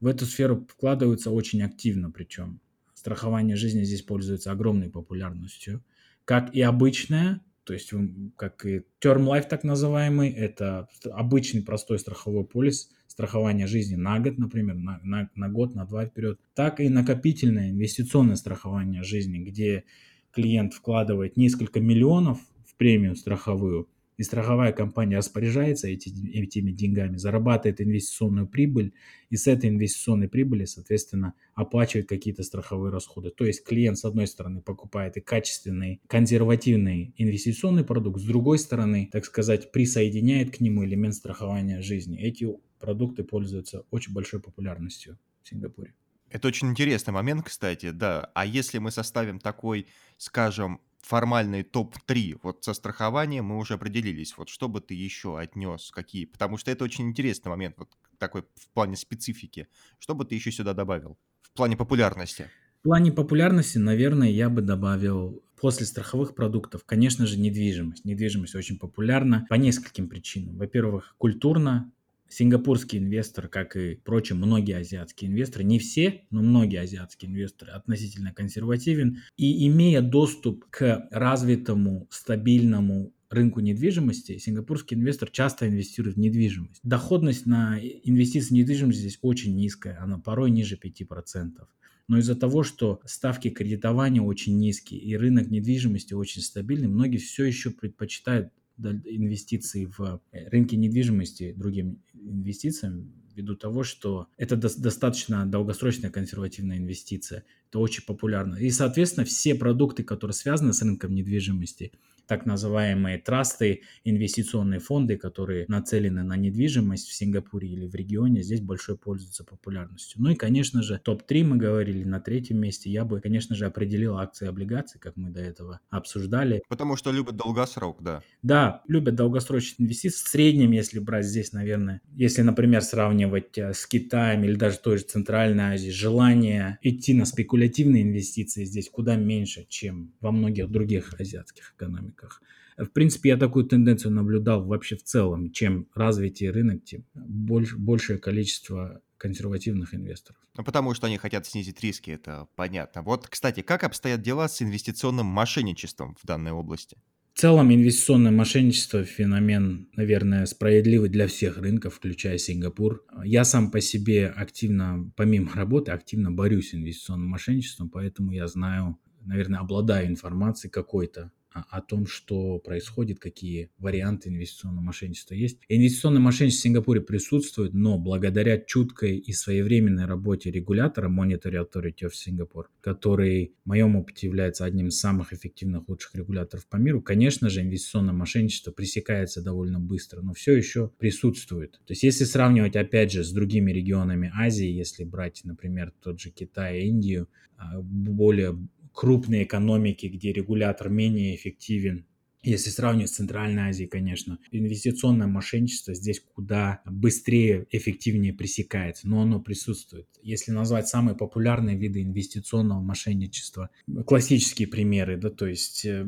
В 0.00 0.06
эту 0.06 0.26
сферу 0.26 0.66
вкладываются 0.68 1.30
очень 1.30 1.62
активно, 1.62 2.10
причем. 2.10 2.60
Страхование 2.94 3.56
жизни 3.56 3.82
здесь 3.84 4.02
пользуется 4.02 4.50
огромной 4.50 4.90
популярностью. 4.90 5.84
Как 6.24 6.54
и 6.54 6.60
обычное, 6.62 7.40
то 7.64 7.74
есть 7.74 7.92
как 8.36 8.64
и 8.64 8.84
Term 9.00 9.24
Life 9.24 9.48
так 9.48 9.64
называемый, 9.64 10.30
это 10.30 10.88
обычный 11.04 11.62
простой 11.62 11.98
страховой 11.98 12.44
полис, 12.44 12.90
страхование 13.06 13.66
жизни 13.66 13.96
на 13.96 14.18
год, 14.20 14.38
например, 14.38 14.76
на, 14.76 15.00
на, 15.02 15.30
на 15.34 15.48
год, 15.48 15.74
на 15.74 15.84
два 15.84 16.06
вперед, 16.06 16.40
так 16.54 16.80
и 16.80 16.88
накопительное 16.88 17.70
инвестиционное 17.70 18.36
страхование 18.36 19.02
жизни, 19.02 19.38
где 19.38 19.84
клиент 20.30 20.74
вкладывает 20.74 21.36
несколько 21.36 21.80
миллионов 21.80 22.38
в 22.64 22.74
премию 22.76 23.16
страховую, 23.16 23.88
и 24.18 24.24
страховая 24.24 24.72
компания 24.72 25.16
распоряжается 25.16 25.88
эти, 25.88 26.08
этими 26.36 26.72
деньгами, 26.72 27.16
зарабатывает 27.16 27.80
инвестиционную 27.80 28.48
прибыль, 28.48 28.92
и 29.30 29.36
с 29.36 29.46
этой 29.46 29.70
инвестиционной 29.70 30.28
прибыли, 30.28 30.64
соответственно, 30.64 31.34
оплачивает 31.54 32.08
какие-то 32.08 32.42
страховые 32.42 32.92
расходы. 32.92 33.30
То 33.30 33.46
есть 33.46 33.64
клиент, 33.64 33.96
с 33.96 34.04
одной 34.04 34.26
стороны, 34.26 34.60
покупает 34.60 35.16
и 35.16 35.20
качественный, 35.20 36.02
консервативный 36.08 37.14
инвестиционный 37.16 37.84
продукт, 37.84 38.20
с 38.20 38.24
другой 38.24 38.58
стороны, 38.58 39.08
так 39.10 39.24
сказать, 39.24 39.70
присоединяет 39.70 40.56
к 40.56 40.60
нему 40.60 40.84
элемент 40.84 41.14
страхования 41.14 41.80
жизни. 41.80 42.18
Эти 42.18 42.48
продукты 42.80 43.22
пользуются 43.22 43.84
очень 43.90 44.12
большой 44.12 44.40
популярностью 44.40 45.16
в 45.42 45.48
Сингапуре. 45.48 45.94
Это 46.30 46.48
очень 46.48 46.68
интересный 46.68 47.12
момент, 47.12 47.44
кстати, 47.44 47.90
да. 47.90 48.30
А 48.34 48.44
если 48.44 48.78
мы 48.78 48.90
составим 48.90 49.38
такой, 49.38 49.86
скажем, 50.18 50.80
формальный 51.02 51.62
топ-3 51.62 52.40
вот 52.42 52.64
со 52.64 52.74
страхованием 52.74 53.46
мы 53.46 53.58
уже 53.58 53.74
определились. 53.74 54.36
Вот 54.36 54.48
что 54.48 54.68
бы 54.68 54.80
ты 54.80 54.94
еще 54.94 55.38
отнес, 55.38 55.90
какие? 55.90 56.24
Потому 56.24 56.58
что 56.58 56.70
это 56.70 56.84
очень 56.84 57.08
интересный 57.08 57.50
момент, 57.50 57.76
вот 57.78 57.90
такой 58.18 58.42
в 58.56 58.68
плане 58.70 58.96
специфики. 58.96 59.68
Что 59.98 60.14
бы 60.14 60.24
ты 60.24 60.34
еще 60.34 60.50
сюда 60.50 60.74
добавил 60.74 61.18
в 61.42 61.52
плане 61.52 61.76
популярности? 61.76 62.50
В 62.80 62.82
плане 62.82 63.12
популярности, 63.12 63.78
наверное, 63.78 64.30
я 64.30 64.48
бы 64.48 64.62
добавил 64.62 65.42
после 65.60 65.86
страховых 65.86 66.34
продуктов, 66.34 66.84
конечно 66.84 67.26
же, 67.26 67.38
недвижимость. 67.38 68.04
Недвижимость 68.04 68.54
очень 68.54 68.78
популярна 68.78 69.46
по 69.48 69.54
нескольким 69.54 70.08
причинам. 70.08 70.56
Во-первых, 70.56 71.14
культурно, 71.18 71.92
Сингапурский 72.28 72.98
инвестор, 72.98 73.48
как 73.48 73.76
и, 73.76 73.96
впрочем, 73.96 74.38
многие 74.38 74.76
азиатские 74.76 75.30
инвесторы, 75.30 75.64
не 75.64 75.78
все, 75.78 76.22
но 76.30 76.42
многие 76.42 76.80
азиатские 76.80 77.30
инвесторы 77.30 77.72
относительно 77.72 78.32
консервативен. 78.32 79.18
И 79.36 79.66
имея 79.68 80.02
доступ 80.02 80.66
к 80.70 81.08
развитому, 81.10 82.06
стабильному 82.10 83.12
рынку 83.30 83.60
недвижимости, 83.60 84.38
сингапурский 84.38 84.96
инвестор 84.96 85.30
часто 85.30 85.68
инвестирует 85.68 86.16
в 86.16 86.20
недвижимость. 86.20 86.80
Доходность 86.82 87.46
на 87.46 87.78
инвестиции 87.78 88.48
в 88.48 88.52
недвижимость 88.52 88.98
здесь 88.98 89.18
очень 89.22 89.54
низкая, 89.56 90.00
она 90.00 90.18
порой 90.18 90.50
ниже 90.50 90.78
5%. 90.82 91.66
Но 92.08 92.18
из-за 92.18 92.34
того, 92.34 92.62
что 92.62 93.00
ставки 93.04 93.50
кредитования 93.50 94.22
очень 94.22 94.58
низкие 94.58 94.98
и 94.98 95.14
рынок 95.14 95.50
недвижимости 95.50 96.14
очень 96.14 96.40
стабильный, 96.40 96.88
многие 96.88 97.18
все 97.18 97.44
еще 97.44 97.70
предпочитают 97.70 98.50
инвестиций 98.78 99.86
в 99.86 100.20
э, 100.32 100.48
рынке 100.48 100.76
недвижимости 100.76 101.54
другим 101.56 102.02
инвестициям 102.14 103.12
ввиду 103.34 103.54
того, 103.54 103.84
что 103.84 104.28
это 104.36 104.56
до- 104.56 104.80
достаточно 104.80 105.46
долгосрочная 105.46 106.10
консервативная 106.10 106.78
инвестиция. 106.78 107.44
Это 107.68 107.78
очень 107.78 108.04
популярно. 108.04 108.56
И, 108.56 108.70
соответственно, 108.70 109.24
все 109.24 109.54
продукты, 109.54 110.02
которые 110.02 110.34
связаны 110.34 110.72
с 110.72 110.82
рынком 110.82 111.14
недвижимости, 111.14 111.92
так 112.28 112.44
называемые 112.44 113.18
трасты, 113.18 113.82
инвестиционные 114.04 114.80
фонды, 114.80 115.16
которые 115.16 115.64
нацелены 115.66 116.22
на 116.22 116.36
недвижимость 116.36 117.08
в 117.08 117.14
Сингапуре 117.14 117.68
или 117.68 117.86
в 117.86 117.94
регионе, 117.94 118.42
здесь 118.42 118.60
большой 118.60 118.98
пользуются 118.98 119.44
популярностью. 119.44 120.20
Ну 120.22 120.30
и, 120.30 120.34
конечно 120.34 120.82
же, 120.82 121.00
топ-3 121.02 121.44
мы 121.44 121.56
говорили, 121.56 122.04
на 122.04 122.20
третьем 122.20 122.58
месте 122.58 122.90
я 122.90 123.04
бы, 123.04 123.20
конечно 123.20 123.56
же, 123.56 123.64
определил 123.64 124.18
акции 124.18 124.44
и 124.44 124.48
облигации, 124.48 124.98
как 124.98 125.16
мы 125.16 125.30
до 125.30 125.40
этого 125.40 125.80
обсуждали. 125.88 126.62
Потому 126.68 126.96
что 126.96 127.10
любят 127.10 127.36
долгосрок, 127.36 128.02
да. 128.02 128.22
Да, 128.42 128.82
любят 128.86 129.14
долгосрочные 129.14 129.86
инвестиции. 129.86 130.22
В 130.22 130.28
среднем, 130.28 130.72
если 130.72 130.98
брать 130.98 131.24
здесь, 131.24 131.52
наверное, 131.52 132.02
если, 132.14 132.42
например, 132.42 132.82
сравнивать 132.82 133.56
э, 133.56 133.72
с 133.72 133.86
Китаем 133.86 134.44
или 134.44 134.54
даже 134.54 134.78
той 134.78 134.98
же 134.98 135.04
Центральной 135.04 135.74
Азией, 135.74 135.92
желание 135.92 136.78
идти 136.82 137.14
на 137.14 137.24
спекулятивные 137.24 138.02
инвестиции 138.02 138.64
здесь 138.64 138.90
куда 138.90 139.16
меньше, 139.16 139.64
чем 139.68 140.12
во 140.20 140.30
многих 140.30 140.70
других 140.70 141.18
азиатских 141.18 141.72
экономиках 141.74 142.17
рынках. 142.18 142.42
В 142.76 142.90
принципе, 142.90 143.30
я 143.30 143.36
такую 143.36 143.64
тенденцию 143.64 144.12
наблюдал 144.12 144.64
вообще 144.64 144.96
в 144.96 145.02
целом. 145.02 145.50
Чем 145.50 145.88
развитие 145.94 146.50
рынок, 146.50 146.84
тем 146.84 147.04
больше, 147.14 147.76
большее 147.76 148.18
количество 148.18 149.00
консервативных 149.16 149.94
инвесторов. 149.94 150.40
Ну, 150.56 150.62
потому 150.62 150.94
что 150.94 151.08
они 151.08 151.18
хотят 151.18 151.44
снизить 151.46 151.80
риски, 151.82 152.12
это 152.12 152.46
понятно. 152.54 153.02
Вот, 153.02 153.26
кстати, 153.26 153.62
как 153.62 153.82
обстоят 153.82 154.22
дела 154.22 154.48
с 154.48 154.62
инвестиционным 154.62 155.26
мошенничеством 155.26 156.16
в 156.22 156.26
данной 156.26 156.52
области? 156.52 156.96
В 157.34 157.40
целом 157.40 157.72
инвестиционное 157.72 158.32
мошенничество– 158.32 159.04
феномен, 159.04 159.88
наверное, 159.94 160.46
справедливый 160.46 161.08
для 161.08 161.26
всех 161.28 161.58
рынков, 161.58 161.94
включая 161.94 162.38
Сингапур. 162.38 163.04
Я 163.24 163.44
сам 163.44 163.70
по 163.70 163.80
себе 163.80 164.26
активно, 164.26 165.12
помимо 165.16 165.52
работы, 165.52 165.92
активно 165.92 166.32
борюсь 166.32 166.70
с 166.70 166.74
инвестиционным 166.74 167.28
мошенничеством, 167.28 167.90
поэтому 167.90 168.32
я 168.32 168.48
знаю, 168.48 168.98
наверное, 169.24 169.60
обладаю 169.60 170.08
информацией 170.08 170.70
какой-то 170.70 171.30
о 171.52 171.80
том, 171.80 172.06
что 172.06 172.58
происходит, 172.58 173.18
какие 173.18 173.70
варианты 173.78 174.28
инвестиционного 174.28 174.84
мошенничества 174.84 175.34
есть. 175.34 175.58
Инвестиционное 175.68 176.20
мошенничество 176.20 176.60
в 176.60 176.62
Сингапуре 176.64 177.00
присутствует, 177.00 177.74
но 177.74 177.98
благодаря 177.98 178.58
чуткой 178.58 179.16
и 179.16 179.32
своевременной 179.32 180.06
работе 180.06 180.50
регулятора 180.50 181.08
Monetary 181.08 181.64
Authority 181.64 182.04
of 182.04 182.12
Singapore, 182.12 182.66
который 182.80 183.54
в 183.64 183.68
моем 183.68 183.96
опыте 183.96 184.26
является 184.26 184.64
одним 184.64 184.88
из 184.88 184.98
самых 184.98 185.32
эффективных 185.32 185.88
лучших 185.88 186.14
регуляторов 186.14 186.66
по 186.66 186.76
миру, 186.76 187.02
конечно 187.02 187.48
же, 187.48 187.62
инвестиционное 187.62 188.14
мошенничество 188.14 188.70
пресекается 188.70 189.42
довольно 189.42 189.80
быстро, 189.80 190.20
но 190.22 190.34
все 190.34 190.56
еще 190.56 190.90
присутствует. 190.98 191.72
То 191.86 191.92
есть 191.92 192.02
если 192.02 192.24
сравнивать, 192.24 192.76
опять 192.76 193.12
же, 193.12 193.24
с 193.24 193.32
другими 193.32 193.72
регионами 193.72 194.30
Азии, 194.34 194.68
если 194.68 195.04
брать, 195.04 195.40
например, 195.44 195.92
тот 196.02 196.20
же 196.20 196.30
Китай 196.30 196.80
и 196.80 196.88
Индию, 196.88 197.28
а, 197.58 197.80
более 197.80 198.56
крупные 198.98 199.44
экономики, 199.44 200.06
где 200.06 200.32
регулятор 200.32 200.88
менее 200.88 201.36
эффективен, 201.36 202.04
если 202.42 202.70
сравнивать 202.70 203.10
с 203.10 203.14
Центральной 203.14 203.68
Азией, 203.68 203.88
конечно, 203.88 204.40
инвестиционное 204.50 205.28
мошенничество 205.28 205.94
здесь 205.94 206.20
куда 206.34 206.80
быстрее, 206.84 207.68
эффективнее 207.70 208.32
пресекается, 208.32 209.06
но 209.06 209.22
оно 209.22 209.38
присутствует. 209.38 210.08
Если 210.20 210.50
назвать 210.50 210.88
самые 210.88 211.14
популярные 211.14 211.76
виды 211.76 212.02
инвестиционного 212.02 212.80
мошенничества, 212.80 213.70
классические 214.04 214.66
примеры, 214.66 215.16
да, 215.16 215.30
то 215.30 215.46
есть 215.46 215.84
э, 215.84 216.04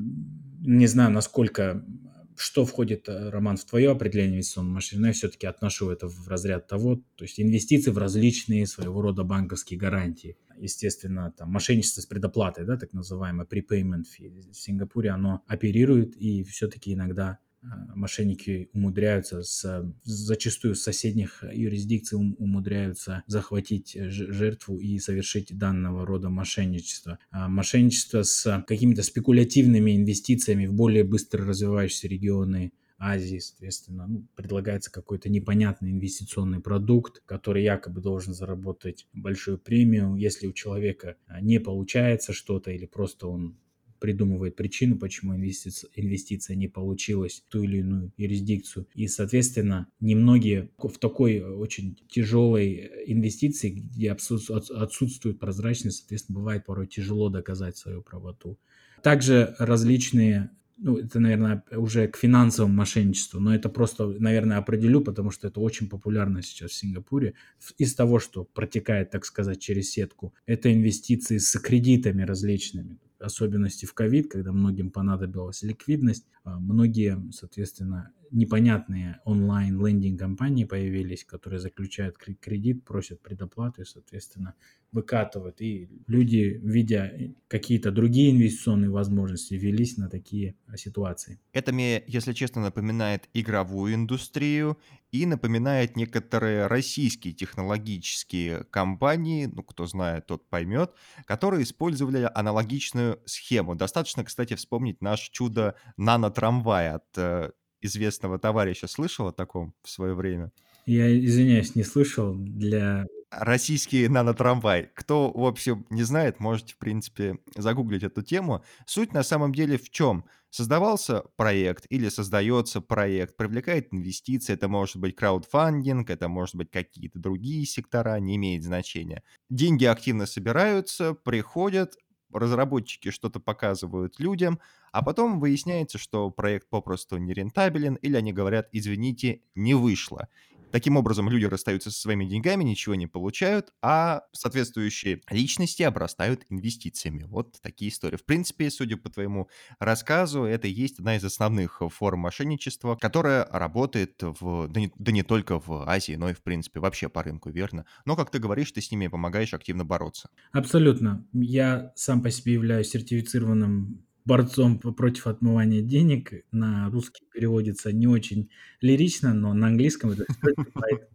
не 0.61 0.89
знаю, 0.89 1.13
насколько 1.13 1.87
что 2.35 2.65
входит, 2.65 3.09
э, 3.09 3.31
Роман, 3.31 3.57
в 3.57 3.67
твое 3.67 3.93
определение 3.93 4.39
инвестиционного 4.39 4.75
мошенничества? 4.75 5.07
Я 5.07 5.13
все-таки 5.13 5.47
отношу 5.47 5.91
это 5.91 6.09
в 6.09 6.27
разряд 6.27 6.67
того, 6.67 6.97
то 6.97 7.23
есть 7.23 7.39
инвестиции 7.39 7.93
в 7.93 7.99
различные 7.99 8.67
своего 8.67 9.01
рода 9.01 9.23
банковские 9.23 9.79
гарантии– 9.79 10.37
естественно, 10.61 11.33
там, 11.37 11.51
мошенничество 11.51 12.01
с 12.01 12.07
предоплатой, 12.07 12.65
да, 12.65 12.77
так 12.77 12.93
называемое 12.93 13.47
prepayment 13.47 14.05
fee. 14.05 14.53
В 14.53 14.57
Сингапуре 14.57 15.11
оно 15.11 15.43
оперирует, 15.47 16.17
и 16.17 16.45
все-таки 16.45 16.93
иногда 16.93 17.39
а, 17.63 17.95
мошенники 17.95 18.71
умудряются 18.73 19.43
с, 19.43 19.93
зачастую 20.03 20.75
с 20.75 20.83
соседних 20.83 21.45
юрисдикций 21.53 22.17
умудряются 22.17 23.23
захватить 23.27 23.95
жертву 23.95 24.79
и 24.79 24.99
совершить 24.99 25.57
данного 25.57 26.07
рода 26.07 26.31
мошенничество. 26.31 27.19
А 27.31 27.49
мошенничество 27.49 28.23
с 28.23 28.65
какими-то 28.67 29.03
спекулятивными 29.03 29.97
инвестициями 29.97 30.67
в 30.67 30.73
более 30.73 31.05
быстро 31.05 31.45
развивающиеся 31.45 32.09
регионы 32.09 32.73
Азии, 33.01 33.39
соответственно, 33.39 34.07
ну, 34.07 34.27
предлагается 34.37 34.93
какой-то 34.93 35.31
непонятный 35.31 35.91
инвестиционный 35.91 36.61
продукт, 36.61 37.23
который 37.25 37.65
якобы 37.65 38.03
должен 38.03 38.35
заработать 38.35 39.09
большую 39.15 39.59
премию. 39.59 40.17
Если 40.17 40.47
у 40.47 40.53
человека 40.53 41.17
а, 41.27 41.41
не 41.41 41.59
получается 41.59 42.35
что-то 42.35 42.71
или 42.71 42.85
просто 42.85 43.27
он 43.27 43.57
придумывает 44.01 44.57
причину, 44.57 44.99
почему 44.99 45.35
инвестиция, 45.35 45.91
инвестиция 45.95 46.57
не 46.57 46.69
получилась 46.69 47.43
ту 47.49 47.63
или 47.63 47.79
иную 47.79 48.13
юрисдикцию. 48.17 48.87
И, 48.95 49.07
соответственно, 49.09 49.89
немногие 50.01 50.71
в 50.79 50.99
такой 50.99 51.41
очень 51.41 51.97
тяжелой 52.09 52.91
инвестиции, 53.07 53.71
где 53.71 54.13
отсутствует 54.13 55.39
прозрачность, 55.39 55.99
соответственно, 55.99 56.39
бывает 56.39 56.65
порой 56.65 56.87
тяжело 56.87 57.29
доказать 57.29 57.77
свою 57.77 58.03
правоту. 58.03 58.59
Также 59.03 59.55
различные 59.59 60.51
ну, 60.83 60.97
это, 60.97 61.21
наверное, 61.21 61.63
уже 61.73 62.09
к 62.09 62.17
финансовому 62.17 62.75
мошенничеству, 62.75 63.39
но 63.39 63.55
это 63.55 63.69
просто, 63.69 64.07
наверное, 64.07 64.59
определю, 64.59 65.03
потому 65.03 65.31
что 65.31 65.49
это 65.49 65.61
очень 65.61 65.89
популярно 65.89 66.43
сейчас 66.43 66.71
в 66.71 66.75
Сингапуре. 66.75 67.35
Из 67.79 67.95
того, 67.95 68.19
что 68.19 68.45
протекает, 68.45 69.11
так 69.11 69.25
сказать, 69.25 69.61
через 69.61 69.91
сетку, 69.91 70.35
это 70.47 70.73
инвестиции 70.73 71.39
с 71.39 71.59
кредитами 71.59 72.23
различными 72.23 72.99
особенности 73.21 73.87
в 73.87 73.95
ковид, 73.95 74.31
когда 74.31 74.53
многим 74.53 74.91
понадобилась 74.91 75.63
ликвидность, 75.63 76.27
а 76.45 76.59
многие, 76.59 77.31
соответственно, 77.33 78.13
непонятные 78.31 79.21
онлайн-лендинг-компании 79.25 80.65
появились, 80.65 81.25
которые 81.25 81.59
заключают 81.59 82.17
кредит, 82.17 82.85
просят 82.85 83.21
предоплату 83.21 83.83
и, 83.83 83.85
соответственно, 83.85 84.55
выкатывают. 84.93 85.61
И 85.61 85.89
люди, 86.07 86.61
видя 86.63 87.13
какие-то 87.49 87.91
другие 87.91 88.31
инвестиционные 88.31 88.91
возможности, 88.91 89.55
велись 89.55 89.97
на 89.97 90.09
такие 90.09 90.55
ситуации. 90.77 91.41
Это 91.53 91.73
мне, 91.73 92.05
если 92.07 92.33
честно, 92.33 92.63
напоминает 92.63 93.29
игровую 93.35 93.95
индустрию 93.95 94.79
и 95.13 95.27
напоминает 95.27 95.97
некоторые 95.97 96.67
российские 96.67 97.35
технологические 97.35 98.65
компании, 98.65 99.47
ну, 99.47 99.63
кто 99.63 99.87
знает, 99.87 100.27
тот 100.27 100.49
поймет, 100.49 100.93
которые 101.25 101.65
использовали 101.65 102.31
аналогичную 102.35 103.21
схему. 103.27 103.75
Достаточно, 103.75 104.25
кстати, 104.25 104.55
вспомнить 104.55 105.01
наш 105.01 105.29
чудо 105.31 105.75
нано-трамвай 105.97 106.91
от 106.91 107.07
э, 107.17 107.51
известного 107.81 108.39
товарища. 108.39 108.87
Слышал 108.87 109.29
о 109.29 109.33
таком 109.33 109.75
в 109.83 109.91
свое 109.91 110.15
время? 110.15 110.53
Я 110.87 111.13
извиняюсь, 111.19 111.75
не 111.75 111.83
слышал. 111.83 112.35
Для 112.35 113.05
российский 113.31 114.09
нанотрамвай. 114.09 114.91
Кто, 114.95 115.31
в 115.31 115.45
общем, 115.45 115.87
не 115.91 116.03
знает, 116.03 116.41
можете, 116.41 116.75
в 116.75 116.79
принципе, 116.79 117.39
загуглить 117.57 118.03
эту 118.03 118.23
тему. 118.23 118.65
Суть 118.87 119.13
на 119.13 119.23
самом 119.23 119.55
деле 119.55 119.79
в 119.79 119.91
чем? 119.91 120.25
Создавался 120.51 121.23
проект 121.37 121.87
или 121.91 122.09
создается 122.09 122.81
проект, 122.81 123.37
привлекает 123.37 123.95
инвестиции, 123.95 124.53
это 124.53 124.69
может 124.69 124.97
быть 124.97 125.15
краудфандинг, 125.15 126.11
это 126.11 126.29
может 126.29 126.57
быть 126.57 126.71
какие-то 126.73 127.21
другие 127.21 127.65
сектора, 127.67 128.19
не 128.19 128.35
имеет 128.35 128.65
значения. 128.65 129.23
Деньги 129.49 129.85
активно 129.85 130.27
собираются, 130.27 131.15
приходят, 131.15 131.95
разработчики 132.33 133.11
что-то 133.11 133.41
показывают 133.41 134.19
людям, 134.19 134.61
а 134.93 135.03
потом 135.03 135.41
выясняется, 135.41 135.99
что 135.99 136.31
проект 136.31 136.69
попросту 136.69 137.17
нерентабелен, 137.17 137.95
или 137.97 138.17
они 138.17 138.33
говорят, 138.33 138.69
извините, 138.73 139.43
не 139.55 139.75
вышло. 139.75 140.29
Таким 140.71 140.97
образом, 140.97 141.29
люди 141.29 141.45
расстаются 141.45 141.91
со 141.91 142.01
своими 142.01 142.25
деньгами, 142.25 142.65
ничего 142.65 142.95
не 142.95 143.07
получают, 143.07 143.73
а 143.83 144.23
соответствующие 144.33 145.21
личности 145.31 145.83
обрастают 145.83 146.45
инвестициями. 146.49 147.25
Вот 147.25 147.61
такие 147.61 147.91
истории. 147.91 148.17
В 148.17 148.25
принципе, 148.25 148.71
судя 148.71 148.97
по 148.97 149.11
твоему 149.11 149.49
рассказу, 149.79 150.45
это 150.45 150.69
и 150.69 150.73
есть 150.73 150.99
одна 150.99 151.17
из 151.17 151.25
основных 151.25 151.83
форм 151.91 152.21
мошенничества, 152.21 152.97
которая 152.97 153.47
работает 153.51 154.23
в, 154.23 154.69
да, 154.69 154.81
не, 154.81 154.93
да 154.97 155.13
не 155.13 155.23
только 155.23 155.59
в 155.59 155.89
Азии, 155.89 156.15
но 156.15 156.31
и, 156.31 156.35
в 156.35 156.43
принципе, 156.43 156.81
вообще 156.81 157.09
по 157.09 157.23
рынку, 157.23 157.51
верно? 157.51 157.85
Но, 158.05 158.17
как 158.17 158.31
ты 158.31 158.39
говоришь, 158.39 158.73
ты 158.73 158.81
с 158.81 158.91
ними 158.91 159.09
помогаешь 159.09 159.55
активно 159.55 159.85
бороться. 159.85 160.31
Абсолютно. 160.53 161.27
Я 161.33 161.93
сам 161.97 162.23
по 162.23 162.31
себе 162.31 162.55
являюсь 162.55 162.91
сертифицированным 162.91 164.05
борцом 164.25 164.79
против 164.79 165.27
отмывания 165.27 165.83
денег. 165.83 166.45
На 166.53 166.91
русский 166.91 167.25
переводится 167.33 167.93
не 167.93 168.07
очень 168.07 168.51
лирично, 168.81 169.35
но 169.35 169.55
на 169.55 169.69
английском 169.69 170.11
это 170.11 170.25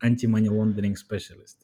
Anti-Money 0.03 0.47
Laundering 0.47 0.95
Specialist. 0.95 1.57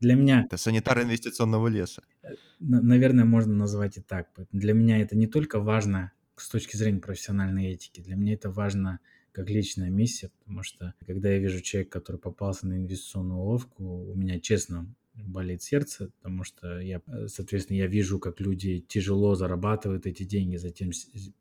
Для 0.00 0.14
меня... 0.14 0.44
Это 0.44 0.56
санитар 0.56 1.02
инвестиционного 1.02 1.68
леса. 1.68 2.02
Э, 2.22 2.28
наверное, 2.60 3.24
можно 3.24 3.54
назвать 3.54 3.96
и 3.96 4.00
так. 4.00 4.28
Для 4.52 4.72
меня 4.72 4.98
это 4.98 5.16
не 5.16 5.26
только 5.26 5.60
важно 5.60 6.12
с 6.36 6.48
точки 6.48 6.76
зрения 6.76 7.00
профессиональной 7.00 7.72
этики, 7.72 8.00
для 8.00 8.14
меня 8.14 8.34
это 8.34 8.50
важно 8.50 9.00
как 9.32 9.50
личная 9.50 9.90
миссия, 9.90 10.30
потому 10.38 10.62
что 10.62 10.94
когда 11.06 11.30
я 11.30 11.38
вижу 11.38 11.60
человека, 11.60 12.00
который 12.00 12.16
попался 12.16 12.66
на 12.66 12.78
инвестиционную 12.78 13.38
уловку, 13.38 13.84
у 13.84 14.14
меня, 14.14 14.40
честно, 14.40 14.86
болит 15.16 15.62
сердце, 15.62 16.10
потому 16.18 16.44
что 16.44 16.78
я, 16.78 17.00
э, 17.06 17.26
соответственно, 17.28 17.78
я 17.78 17.86
вижу, 17.86 18.18
как 18.18 18.40
люди 18.40 18.84
тяжело 18.86 19.34
зарабатывают 19.34 20.06
эти 20.06 20.24
деньги, 20.24 20.56
затем 20.56 20.90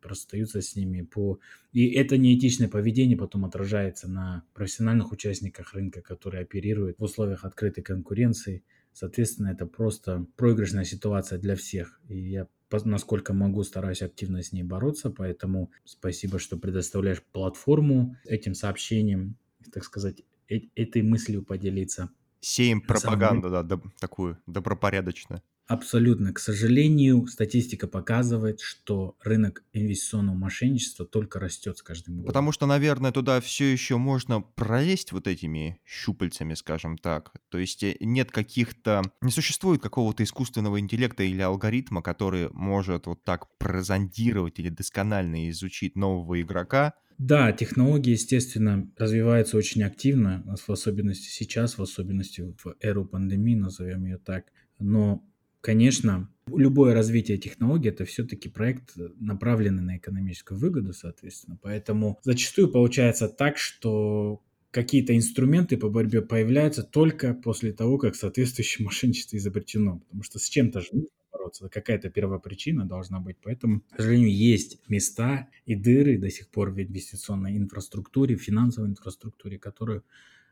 расстаются 0.01 0.61
с 0.61 0.75
ними 0.75 1.01
по... 1.01 1.39
И 1.73 1.89
это 1.91 2.17
неэтичное 2.17 2.67
поведение 2.67 3.17
потом 3.17 3.45
отражается 3.45 4.07
на 4.07 4.43
профессиональных 4.53 5.11
участниках 5.11 5.73
рынка, 5.73 6.01
которые 6.01 6.43
оперируют 6.43 6.99
в 6.99 7.03
условиях 7.03 7.43
открытой 7.43 7.83
конкуренции. 7.83 8.63
Соответственно, 8.93 9.49
это 9.49 9.65
просто 9.65 10.25
проигрышная 10.37 10.85
ситуация 10.85 11.37
для 11.37 11.55
всех. 11.55 11.99
И 12.07 12.17
я 12.17 12.47
насколько 12.83 13.33
могу, 13.33 13.63
стараюсь 13.63 14.01
активно 14.01 14.41
с 14.41 14.51
ней 14.51 14.63
бороться, 14.63 15.09
поэтому 15.09 15.71
спасибо, 15.85 16.39
что 16.39 16.57
предоставляешь 16.57 17.23
платформу 17.23 18.17
этим 18.25 18.53
сообщением, 18.53 19.37
так 19.71 19.83
сказать, 19.85 20.23
э 20.49 20.59
этой 20.75 21.01
мыслью 21.01 21.43
поделиться. 21.43 22.09
Сеем 22.45 22.79
пропаганду, 22.79 23.49
да, 23.49 23.63
такую 23.99 24.37
добропорядочную. 24.45 25.41
Абсолютно. 25.67 26.31
К 26.31 26.39
сожалению, 26.39 27.25
статистика 27.25 27.87
показывает, 27.87 28.61
что 28.61 29.17
рынок 29.23 29.63
инвестиционного 29.73 30.35
мошенничества 30.35 31.05
только 31.07 31.39
растет 31.39 31.77
с 31.79 31.81
каждым 31.81 32.17
годом. 32.17 32.27
Потому 32.27 32.51
что, 32.51 32.67
наверное, 32.67 33.11
туда 33.11 33.41
все 33.41 33.71
еще 33.71 33.97
можно 33.97 34.41
пролезть 34.41 35.11
вот 35.11 35.27
этими 35.27 35.79
щупальцами, 35.83 36.53
скажем 36.53 36.99
так. 36.99 37.33
То 37.49 37.57
есть 37.57 37.83
э, 37.83 37.95
нет 37.99 38.31
каких-то... 38.31 39.01
Не 39.21 39.31
существует 39.31 39.81
какого-то 39.81 40.23
искусственного 40.23 40.79
интеллекта 40.79 41.23
или 41.23 41.41
алгоритма, 41.41 42.03
который 42.03 42.49
может 42.51 43.07
вот 43.07 43.23
так 43.23 43.57
прозондировать 43.57 44.59
или 44.59 44.69
досконально 44.69 45.49
изучить 45.49 45.95
нового 45.95 46.39
игрока, 46.41 46.93
да, 47.17 47.53
технологии, 47.53 48.11
естественно, 48.11 48.91
развиваются 48.97 49.55
очень 49.55 49.83
активно, 49.83 50.43
в 50.45 50.69
особенности 50.69 51.29
сейчас, 51.29 51.77
в 51.77 51.81
особенности 51.81 52.53
в 52.61 52.75
эру 52.81 53.05
пандемии, 53.05 53.55
назовем 53.55 54.03
ее 54.03 54.17
так. 54.17 54.51
Но 54.79 55.23
Конечно, 55.65 56.29
любое 56.45 56.93
развитие 56.93 57.39
технологий 57.39 57.89
это 57.89 58.05
все-таки 58.05 58.49
проект, 58.49 58.95
направленный 59.19 59.81
на 59.81 59.97
экономическую 59.97 60.59
выгоду, 60.59 60.93
соответственно. 60.93 61.57
Поэтому 61.59 62.19
зачастую 62.21 62.69
получается 62.69 63.27
так, 63.27 63.57
что 63.57 64.43
какие-то 64.69 65.17
инструменты 65.17 65.77
по 65.77 65.89
борьбе 65.89 66.21
появляются 66.21 66.83
только 66.83 67.33
после 67.33 67.73
того, 67.73 67.97
как 67.97 68.13
соответствующее 68.13 68.85
мошенничество 68.85 69.37
изобретено. 69.37 69.97
Потому 70.01 70.21
что 70.21 70.37
с 70.37 70.47
чем-то 70.47 70.81
же 70.81 70.89
нужно 70.91 71.09
бороться. 71.31 71.67
Какая-то 71.67 72.11
первопричина 72.11 72.85
должна 72.85 73.19
быть. 73.19 73.37
Поэтому, 73.41 73.81
к 73.89 73.97
сожалению, 73.97 74.37
есть 74.37 74.87
места 74.87 75.49
и 75.65 75.73
дыры 75.73 76.19
до 76.19 76.29
сих 76.29 76.49
пор 76.49 76.69
в 76.69 76.79
инвестиционной 76.79 77.57
инфраструктуре, 77.57 78.35
в 78.35 78.43
финансовой 78.43 78.91
инфраструктуре, 78.91 79.57
которую 79.57 80.03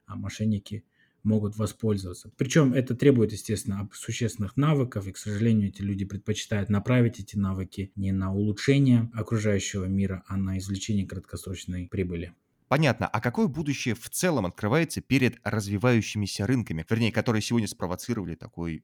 а, 0.08 0.16
мошенники 0.16 0.84
могут 1.24 1.58
воспользоваться. 1.58 2.32
Причем 2.38 2.74
это 2.74 2.96
требует, 2.96 3.32
естественно, 3.32 3.90
существенных 3.94 4.58
навыков, 4.58 5.08
и, 5.08 5.12
к 5.12 5.18
сожалению, 5.18 5.70
эти 5.70 5.82
люди 5.82 6.06
предпочитают 6.06 6.70
направить 6.70 7.20
эти 7.20 7.36
навыки 7.36 7.92
не 7.96 8.12
на 8.12 8.34
улучшение 8.34 9.10
окружающего 9.14 9.86
мира, 9.86 10.24
а 10.28 10.38
на 10.38 10.58
извлечение 10.58 11.08
краткосрочной 11.08 11.88
прибыли. 11.88 12.34
Понятно. 12.68 13.08
А 13.08 13.22
какое 13.22 13.48
будущее 13.48 13.94
в 13.94 14.10
целом 14.10 14.46
открывается 14.46 15.00
перед 15.02 15.40
развивающимися 15.44 16.48
рынками, 16.48 16.86
вернее, 16.90 17.12
которые 17.12 17.42
сегодня 17.42 17.68
спровоцировали 17.68 18.36
такой 18.36 18.84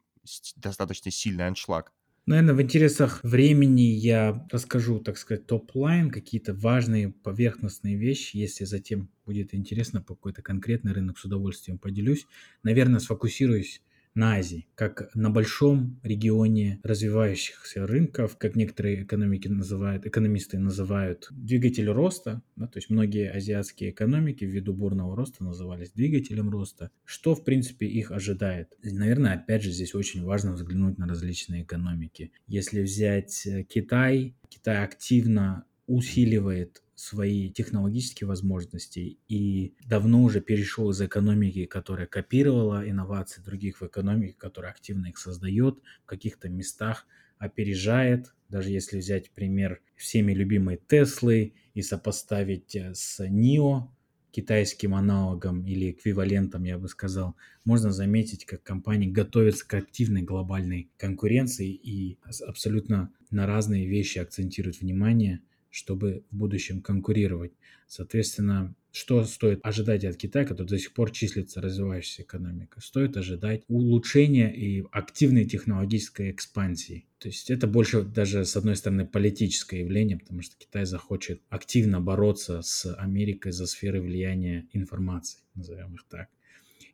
достаточно 0.58 1.10
сильный 1.12 1.48
аншлаг? 1.48 1.92
Наверное, 2.26 2.54
в 2.54 2.62
интересах 2.62 3.22
времени 3.24 3.82
я 3.82 4.46
расскажу, 4.52 5.00
так 5.00 5.18
сказать, 5.18 5.48
top-line, 5.48 6.12
какие-то 6.12 6.54
важные 6.54 7.10
поверхностные 7.12 7.96
вещи. 7.96 8.38
Если 8.38 8.66
затем 8.66 9.10
будет 9.26 9.54
интересно 9.56 10.02
по 10.02 10.16
какой-то 10.16 10.42
конкретный 10.42 10.92
рынок, 10.94 11.18
с 11.18 11.26
удовольствием 11.26 11.80
поделюсь. 11.80 12.28
Наверное, 12.64 13.00
сфокусируюсь 13.00 13.82
на 14.20 14.34
Азии, 14.36 14.68
как 14.76 15.10
на 15.16 15.30
большом 15.30 16.00
регионе 16.04 16.82
развивающихся 16.84 17.88
рынков, 17.88 18.38
как 18.38 18.58
некоторые 18.58 19.04
экономики 19.04 19.48
называют, 19.48 20.06
экономисты 20.06 20.60
называют 20.60 21.30
двигатель 21.32 21.90
роста, 21.90 22.42
да, 22.58 22.68
то 22.68 22.78
есть 22.78 22.90
многие 22.90 23.32
азиатские 23.32 23.92
экономики 23.92 24.44
ввиду 24.44 24.74
бурного 24.74 25.16
роста 25.16 25.44
назывались 25.44 25.92
двигателем 25.92 26.50
роста, 26.50 26.92
что 27.06 27.34
в 27.34 27.46
принципе 27.46 27.88
их 27.88 28.12
ожидает. 28.12 28.78
Наверное, 28.84 29.36
опять 29.36 29.64
же 29.64 29.72
здесь 29.72 29.96
очень 29.96 30.24
важно 30.24 30.52
взглянуть 30.52 30.98
на 30.98 31.08
различные 31.08 31.64
экономики. 31.64 32.34
Если 32.46 32.82
взять 32.82 33.48
э, 33.48 33.64
Китай, 33.64 34.36
Китай 34.50 34.84
активно 34.84 35.64
усиливает 35.90 36.84
свои 36.94 37.50
технологические 37.50 38.28
возможности 38.28 39.18
и 39.28 39.74
давно 39.88 40.24
уже 40.24 40.40
перешел 40.40 40.92
из 40.92 41.02
экономики, 41.02 41.66
которая 41.66 42.06
копировала 42.06 42.88
инновации 42.88 43.42
других 43.42 43.82
в 43.82 43.88
экономике, 43.88 44.36
которая 44.38 44.72
активно 44.72 45.08
их 45.08 45.18
создает, 45.18 45.80
в 46.04 46.06
каких-то 46.06 46.48
местах 46.48 47.08
опережает. 47.40 48.36
Даже 48.50 48.70
если 48.70 49.00
взять 49.00 49.32
пример 49.32 49.82
всеми 49.96 50.32
любимой 50.34 50.80
Теслы 50.88 51.54
и 51.74 51.82
сопоставить 51.82 52.76
э, 52.76 52.94
с 52.94 53.20
NIO, 53.20 53.88
китайским 54.30 54.94
аналогом 54.94 55.66
или 55.66 55.90
эквивалентом, 55.90 56.66
я 56.66 56.78
бы 56.78 56.88
сказал, 56.88 57.36
можно 57.66 57.92
заметить, 57.92 58.46
как 58.46 58.62
компании 58.62 59.10
готовятся 59.10 59.68
к 59.68 59.74
активной 59.74 60.22
глобальной 60.22 60.92
конкуренции 60.98 61.74
и 61.74 62.20
абсолютно 62.46 63.12
на 63.32 63.48
разные 63.48 63.88
вещи 63.88 64.20
акцентируют 64.20 64.82
внимание– 64.82 65.42
чтобы 65.70 66.24
в 66.32 66.36
будущем 66.36 66.82
конкурировать. 66.82 67.54
Соответственно, 67.88 68.76
что 68.92 69.24
стоит 69.24 69.60
ожидать 69.64 70.04
от 70.04 70.18
Китая, 70.18 70.46
который 70.46 70.68
до 70.68 70.80
сих 70.80 70.94
пор 70.94 71.12
числится 71.12 71.62
развивающейся 71.62 72.24
экономикой? 72.24 72.82
Стоит 72.82 73.18
ожидать 73.18 73.64
улучшения 73.68 74.52
и 74.54 74.84
активной 74.92 75.46
технологической 75.46 76.32
экспансии. 76.32 77.06
То 77.20 77.28
есть 77.28 77.52
это 77.52 77.68
больше 77.68 78.02
даже, 78.02 78.46
с 78.46 78.58
одной 78.58 78.76
стороны, 78.76 79.06
политическое 79.06 79.82
явление, 79.82 80.18
потому 80.18 80.42
что 80.42 80.56
Китай 80.58 80.86
захочет 80.86 81.42
активно 81.50 82.02
бороться 82.02 82.62
с 82.64 82.92
Америкой 82.96 83.52
за 83.52 83.68
сферы 83.68 84.02
влияния 84.02 84.68
информации, 84.74 85.42
назовем 85.54 85.94
их 85.94 86.06
так. 86.10 86.30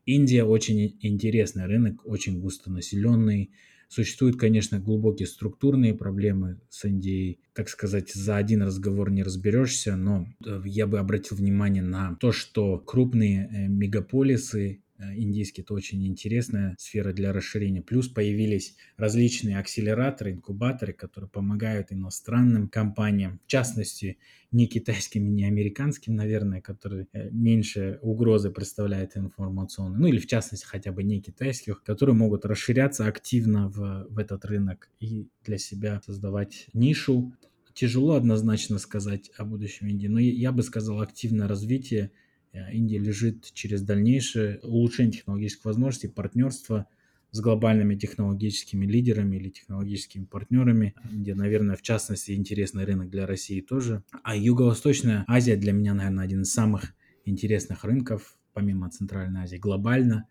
Индия 0.05 0.43
очень 0.43 0.97
интересный 1.01 1.65
рынок, 1.65 2.05
очень 2.05 2.39
густонаселенный, 2.39 3.51
Существуют, 3.95 4.37
конечно, 4.37 4.77
глубокие 4.77 5.25
структурные 5.25 5.93
проблемы 5.93 6.59
с 6.69 6.83
Индией. 6.83 7.39
Так 7.53 7.69
сказать, 7.69 8.11
за 8.11 8.35
один 8.35 8.61
разговор 8.61 9.09
не 9.09 9.23
разберешься, 9.23 9.95
но 9.95 10.27
э, 10.45 10.61
я 10.65 10.85
бы 10.85 10.99
обратил 10.99 11.37
внимание 11.37 11.81
на 11.81 12.17
то, 12.17 12.33
что 12.33 12.77
крупные 12.77 13.47
э, 13.49 13.67
мегаполисы 13.69 14.83
индийский, 14.99 15.61
это 15.61 15.73
очень 15.73 16.05
интересная 16.07 16.75
сфера 16.79 17.13
для 17.13 17.33
расширения. 17.33 17.81
Плюс 17.81 18.07
появились 18.07 18.75
различные 18.97 19.59
акселераторы, 19.59 20.33
инкубаторы, 20.33 20.93
которые 20.93 21.29
помогают 21.29 21.91
иностранным 21.91 22.67
компаниям, 22.67 23.39
в 23.45 23.47
частности, 23.47 24.17
не 24.51 24.67
китайским, 24.67 25.35
не 25.35 25.45
американским, 25.45 26.15
наверное, 26.15 26.61
которые 26.61 27.07
э, 27.11 27.29
меньше 27.31 27.99
угрозы 28.01 28.51
представляют 28.51 29.17
информационные, 29.17 29.99
ну 29.99 30.07
или 30.07 30.19
в 30.19 30.27
частности 30.27 30.65
хотя 30.65 30.91
бы 30.91 31.03
не 31.03 31.21
китайских, 31.21 31.83
которые 31.83 32.15
могут 32.15 32.45
расширяться 32.45 33.05
активно 33.05 33.69
в, 33.69 34.07
в 34.09 34.17
этот 34.17 34.45
рынок 34.45 34.89
и 34.99 35.27
для 35.43 35.57
себя 35.57 36.01
создавать 36.05 36.67
нишу. 36.73 37.33
Тяжело 37.73 38.13
однозначно 38.13 38.79
сказать 38.79 39.29
о 39.37 39.43
будущем 39.43 39.87
Индии, 39.87 40.07
но 40.07 40.19
я 40.19 40.53
бы 40.53 40.63
сказал 40.63 41.01
активное 41.01 41.49
развитие 41.49 42.05
Э, 42.05 42.24
Индия 42.71 42.99
лежит 42.99 43.51
через 43.53 43.81
дальнейшее 43.81 44.59
улучшение 44.63 45.13
технологических 45.13 45.65
возможностей, 45.65 46.07
партнерство 46.07 46.87
с 47.31 47.41
глобальными 47.41 47.95
технологическими 47.95 48.85
лидерами 48.85 49.35
или 49.35 49.49
технологическими 49.49 50.23
партнерами, 50.23 50.93
где, 51.11 51.35
наверное, 51.35 51.75
в 51.75 51.81
частности, 51.81 52.31
интересный 52.31 52.85
рынок 52.85 53.09
для 53.09 53.25
России 53.25 53.59
тоже. 53.59 54.03
А 54.23 54.37
Юго-Восточная 54.37 55.25
Азия 55.27 55.57
для 55.57 55.73
меня, 55.73 55.93
наверное, 55.93 56.23
один 56.23 56.43
из 56.43 56.53
самых 56.53 56.93
интересных 57.25 57.83
рынков, 57.83 58.37
помимо 58.53 58.89
Центральной 58.89 59.41
Азии, 59.41 59.57
глобально. 59.57 60.27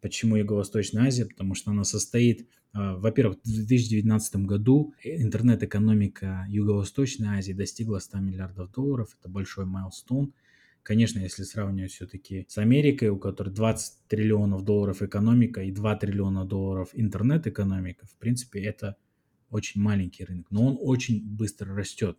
Почему 0.00 0.36
Юго-Восточная 0.36 1.08
Азия? 1.08 1.26
Потому 1.26 1.54
что 1.54 1.72
она 1.72 1.84
состоит, 1.84 2.48
э, 2.72 2.94
во-первых, 2.96 3.38
в 3.44 3.52
2019 3.52 4.46
году 4.46 4.94
интернет-экономика 5.04 6.46
Юго-Восточной 6.48 7.36
Азии 7.38 7.52
достигла 7.52 7.98
100 7.98 8.18
миллиардов 8.18 8.72
долларов. 8.72 9.14
Это 9.20 9.28
большой 9.28 9.66
майлстоун– 9.66 10.32
Конечно, 10.86 11.18
если 11.18 11.42
сравнивать 11.42 11.90
все-таки 11.90 12.46
с 12.48 12.58
Америкой, 12.58 13.08
у 13.08 13.18
которой 13.18 13.52
20 13.52 14.06
триллионов 14.06 14.62
долларов 14.62 15.02
экономика 15.02 15.60
и 15.60 15.72
2 15.72 15.96
триллиона 15.96 16.44
долларов 16.44 16.90
интернет-экономика, 16.92 18.06
в 18.06 18.14
принципе, 18.18 18.60
это 18.60 18.96
очень 19.50 19.80
маленький 19.80 20.24
рынок, 20.24 20.46
но 20.50 20.64
он 20.64 20.78
очень 20.80 21.26
быстро 21.26 21.74
растет. 21.74 22.16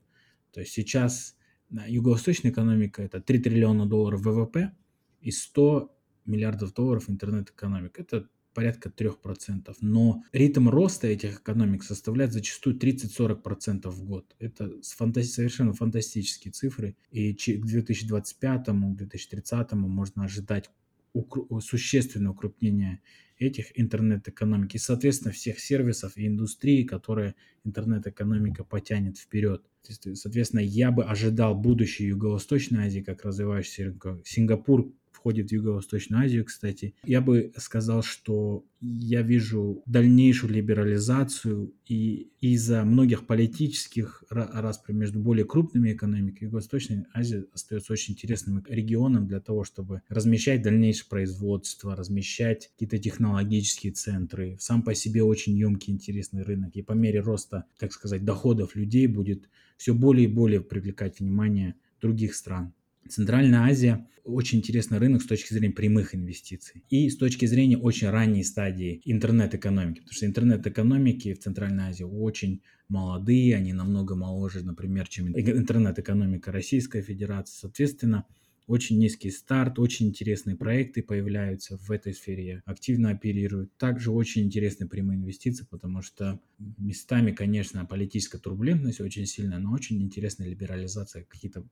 То 0.51 0.59
есть 0.59 0.73
сейчас 0.73 1.37
юго-восточная 1.69 2.51
экономика 2.51 3.01
это 3.01 3.21
3 3.21 3.39
триллиона 3.39 3.85
долларов 3.85 4.19
ВВП 4.25 4.73
и 5.21 5.31
100 5.31 5.89
миллиардов 6.25 6.73
долларов 6.73 7.09
интернет-экономика. 7.09 8.01
Это 8.01 8.27
порядка 8.57 8.89
3%. 8.89 9.75
Но 9.81 10.23
ритм 10.33 10.67
роста 10.67 11.05
этих 11.05 11.41
экономик 11.41 11.83
составляет 11.83 12.33
зачастую 12.33 12.75
30-40% 12.75 13.87
в 13.91 14.03
год. 14.03 14.35
Это 14.39 14.81
фанта- 14.81 15.21
совершенно 15.21 15.73
фантастические 15.73 16.51
цифры. 16.51 16.95
И 17.11 17.35
к 17.35 17.65
2025-2030 17.65 19.75
можно 19.75 20.23
ожидать 20.23 20.71
укр- 21.13 21.61
существенное 21.61 22.31
укрупнение 22.31 23.01
этих 23.37 23.79
интернет-экономики 23.79 24.77
и, 24.77 24.79
соответственно, 24.79 25.33
всех 25.33 25.59
сервисов 25.59 26.17
и 26.17 26.25
индустрии, 26.25 26.81
которые 26.81 27.35
интернет-экономика 27.63 28.63
потянет 28.63 29.19
вперед. 29.19 29.61
Соответственно, 29.83 30.61
я 30.61 30.89
бы 30.89 31.03
ожидал 31.03 31.53
будущее 31.53 32.07
Юго-Восточной 32.07 32.87
Азии 32.87 33.01
как 33.01 33.23
развивающийся 33.23 33.83
рынок. 33.83 34.25
Сингапур 34.25 34.91
входит 35.27 35.49
в 35.49 35.51
Юго-Восточную 35.51 36.23
Азию, 36.23 36.45
кстати. 36.45 36.95
Я 37.03 37.19
бы 37.19 37.51
сказал, 37.57 38.01
что 38.01 38.63
я 38.79 39.21
вижу 39.21 39.83
дальнейшую 39.85 40.53
либерализацию 40.53 41.73
и 41.85 42.31
из-за 42.39 42.85
многих 42.85 43.27
политических 43.27 44.23
распри 44.29 44.93
между 44.93 45.19
более 45.19 45.43
крупными 45.43 45.91
экономиками 45.91 46.45
Юго-Восточная 46.45 47.07
Азия 47.13 47.43
остается 47.53 47.91
очень 47.91 48.13
интересным 48.13 48.63
регионом 48.69 49.27
для 49.27 49.41
того, 49.41 49.65
чтобы 49.65 50.01
размещать 50.07 50.61
дальнейшее 50.61 51.09
производство, 51.09 51.93
размещать 51.93 52.69
какие-то 52.71 52.97
технологические 52.97 53.91
центры. 53.91 54.55
Сам 54.61 54.81
по 54.81 54.95
себе 54.95 55.23
очень 55.23 55.57
емкий, 55.57 55.91
интересный 55.91 56.43
рынок. 56.43 56.73
И 56.77 56.81
по 56.81 56.93
мере 56.93 57.19
роста, 57.19 57.65
так 57.77 57.91
сказать, 57.91 58.23
доходов 58.23 58.77
людей 58.77 59.07
будет 59.07 59.49
все 59.75 59.93
более 59.93 60.29
и 60.29 60.31
более 60.31 60.61
привлекать 60.61 61.19
внимание 61.19 61.75
других 61.99 62.33
стран. 62.33 62.73
Центральная 63.07 63.61
Азия 63.61 64.07
очень 64.23 64.59
интересный 64.59 64.97
рынок 64.97 65.21
с 65.21 65.25
точки 65.25 65.53
зрения 65.53 65.73
прямых 65.73 66.13
инвестиций 66.13 66.83
и 66.89 67.09
с 67.09 67.17
точки 67.17 67.45
зрения 67.45 67.77
очень 67.77 68.09
ранней 68.09 68.43
стадии 68.43 69.01
интернет-экономики, 69.05 69.99
потому 69.99 70.13
что 70.13 70.25
интернет-экономики 70.25 71.33
в 71.33 71.39
Центральной 71.39 71.85
Азии 71.85 72.03
очень 72.03 72.61
молодые, 72.89 73.55
они 73.55 73.73
намного 73.73 74.15
моложе, 74.15 74.63
например, 74.63 75.07
чем 75.07 75.29
интернет-экономика 75.29 76.51
Российской 76.51 77.01
Федерации. 77.01 77.57
Соответственно, 77.57 78.25
очень 78.67 78.99
низкий 78.99 79.31
старт, 79.31 79.79
очень 79.79 80.07
интересные 80.09 80.57
проекты 80.57 81.01
появляются 81.01 81.77
в 81.77 81.89
этой 81.89 82.13
сфере, 82.13 82.61
активно 82.65 83.11
оперируют. 83.11 83.75
Также 83.77 84.11
очень 84.11 84.43
интересные 84.43 84.89
прямые 84.89 85.17
инвестиции, 85.17 85.65
потому 85.69 86.01
что 86.01 86.41
местами, 86.77 87.31
конечно, 87.31 87.85
политическая 87.85 88.39
турбулентность 88.39 88.99
очень 88.99 89.25
сильная, 89.25 89.59
но 89.59 89.71
очень 89.71 90.01
интересная 90.03 90.49
либерализация, 90.49 91.23
какие-то 91.23 91.65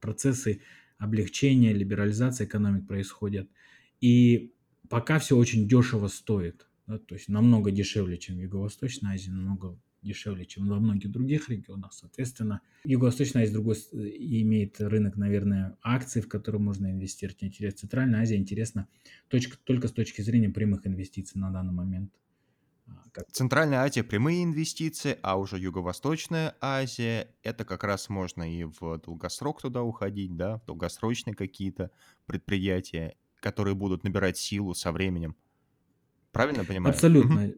процессы 0.00 0.60
облегчения, 0.98 1.72
либерализации 1.72 2.44
экономик 2.44 2.86
происходят. 2.86 3.48
И 4.02 4.52
пока 4.90 5.18
все 5.18 5.34
очень 5.36 5.66
дешево 5.66 6.08
стоит, 6.08 6.68
да, 6.86 6.98
то 6.98 7.14
есть 7.14 7.28
намного 7.28 7.70
дешевле, 7.70 8.18
чем 8.18 8.36
в 8.36 8.40
Юго-Восточной 8.40 9.14
Азии, 9.14 9.30
намного 9.30 9.78
дешевле, 10.02 10.44
чем 10.46 10.68
во 10.68 10.78
многих 10.78 11.10
других 11.10 11.48
регионах. 11.48 11.92
Соответственно, 11.92 12.60
Юго-Восточная 12.84 13.42
Азия 13.42 13.52
другой 13.52 13.76
имеет 13.76 14.80
рынок, 14.80 15.16
наверное, 15.16 15.76
акций, 15.82 16.22
в 16.22 16.28
которые 16.28 16.60
можно 16.60 16.90
инвестировать. 16.90 17.42
Интересно. 17.42 17.78
Центральная 17.80 18.20
Азия 18.20 18.36
интересна 18.36 18.88
точка, 19.28 19.56
только 19.64 19.88
с 19.88 19.92
точки 19.92 20.22
зрения 20.22 20.48
прямых 20.48 20.86
инвестиций 20.86 21.40
на 21.40 21.50
данный 21.50 21.72
момент. 21.72 22.12
А, 22.86 23.02
как... 23.12 23.30
Центральная 23.30 23.80
Азия 23.80 24.02
прямые 24.02 24.44
инвестиции, 24.44 25.18
а 25.22 25.38
уже 25.38 25.58
Юго-Восточная 25.58 26.54
Азия 26.60 27.28
это 27.42 27.64
как 27.64 27.84
раз 27.84 28.08
можно 28.08 28.50
и 28.50 28.64
в 28.64 28.98
долгосрок 29.04 29.60
туда 29.60 29.82
уходить, 29.82 30.36
да, 30.36 30.58
в 30.58 30.64
долгосрочные 30.66 31.34
какие-то 31.34 31.90
предприятия, 32.26 33.16
которые 33.40 33.74
будут 33.74 34.04
набирать 34.04 34.38
силу 34.38 34.74
со 34.74 34.92
временем. 34.92 35.36
Правильно 36.32 36.64
понимаю? 36.64 36.94
Абсолютно. 36.94 37.52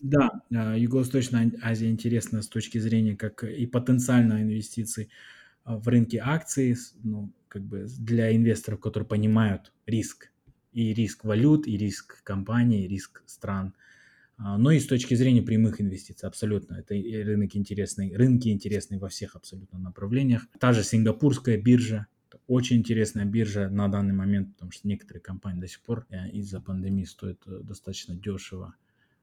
Да, 0.00 0.42
а, 0.54 0.76
Юго-Восточная 0.76 1.52
Азия 1.62 1.88
интересна 1.88 2.42
с 2.42 2.48
точки 2.48 2.78
зрения 2.78 3.16
как 3.16 3.44
и 3.44 3.66
потенциальной 3.66 4.42
инвестиций 4.42 5.10
а, 5.64 5.76
в 5.76 5.86
рынке 5.88 6.20
акций, 6.22 6.76
ну, 7.02 7.30
как 7.48 7.62
бы 7.62 7.86
для 7.98 8.34
инвесторов, 8.34 8.80
которые 8.80 9.06
понимают 9.06 9.72
риск, 9.86 10.30
и 10.72 10.94
риск 10.94 11.24
валют, 11.24 11.66
и 11.66 11.76
риск 11.76 12.22
компаний, 12.24 12.84
и 12.84 12.88
риск 12.88 13.22
стран. 13.26 13.74
А, 14.38 14.58
но 14.58 14.70
и 14.70 14.80
с 14.80 14.86
точки 14.86 15.14
зрения 15.14 15.42
прямых 15.42 15.80
инвестиций, 15.80 16.28
абсолютно. 16.28 16.74
Это 16.74 16.94
рынок 16.94 17.54
интересный, 17.54 18.16
рынки 18.16 18.48
интересные 18.48 18.98
во 18.98 19.08
всех 19.08 19.36
абсолютно 19.36 19.78
направлениях. 19.78 20.46
Та 20.58 20.72
же 20.72 20.82
сингапурская 20.82 21.58
биржа, 21.58 22.06
очень 22.46 22.78
интересная 22.78 23.24
биржа 23.24 23.68
на 23.68 23.88
данный 23.88 24.14
момент, 24.14 24.54
потому 24.54 24.72
что 24.72 24.88
некоторые 24.88 25.22
компании 25.22 25.60
до 25.60 25.68
сих 25.68 25.80
пор 25.80 26.06
э, 26.10 26.30
из-за 26.30 26.60
пандемии 26.60 27.04
стоят 27.04 27.40
э, 27.46 27.60
достаточно 27.62 28.14
дешево. 28.14 28.74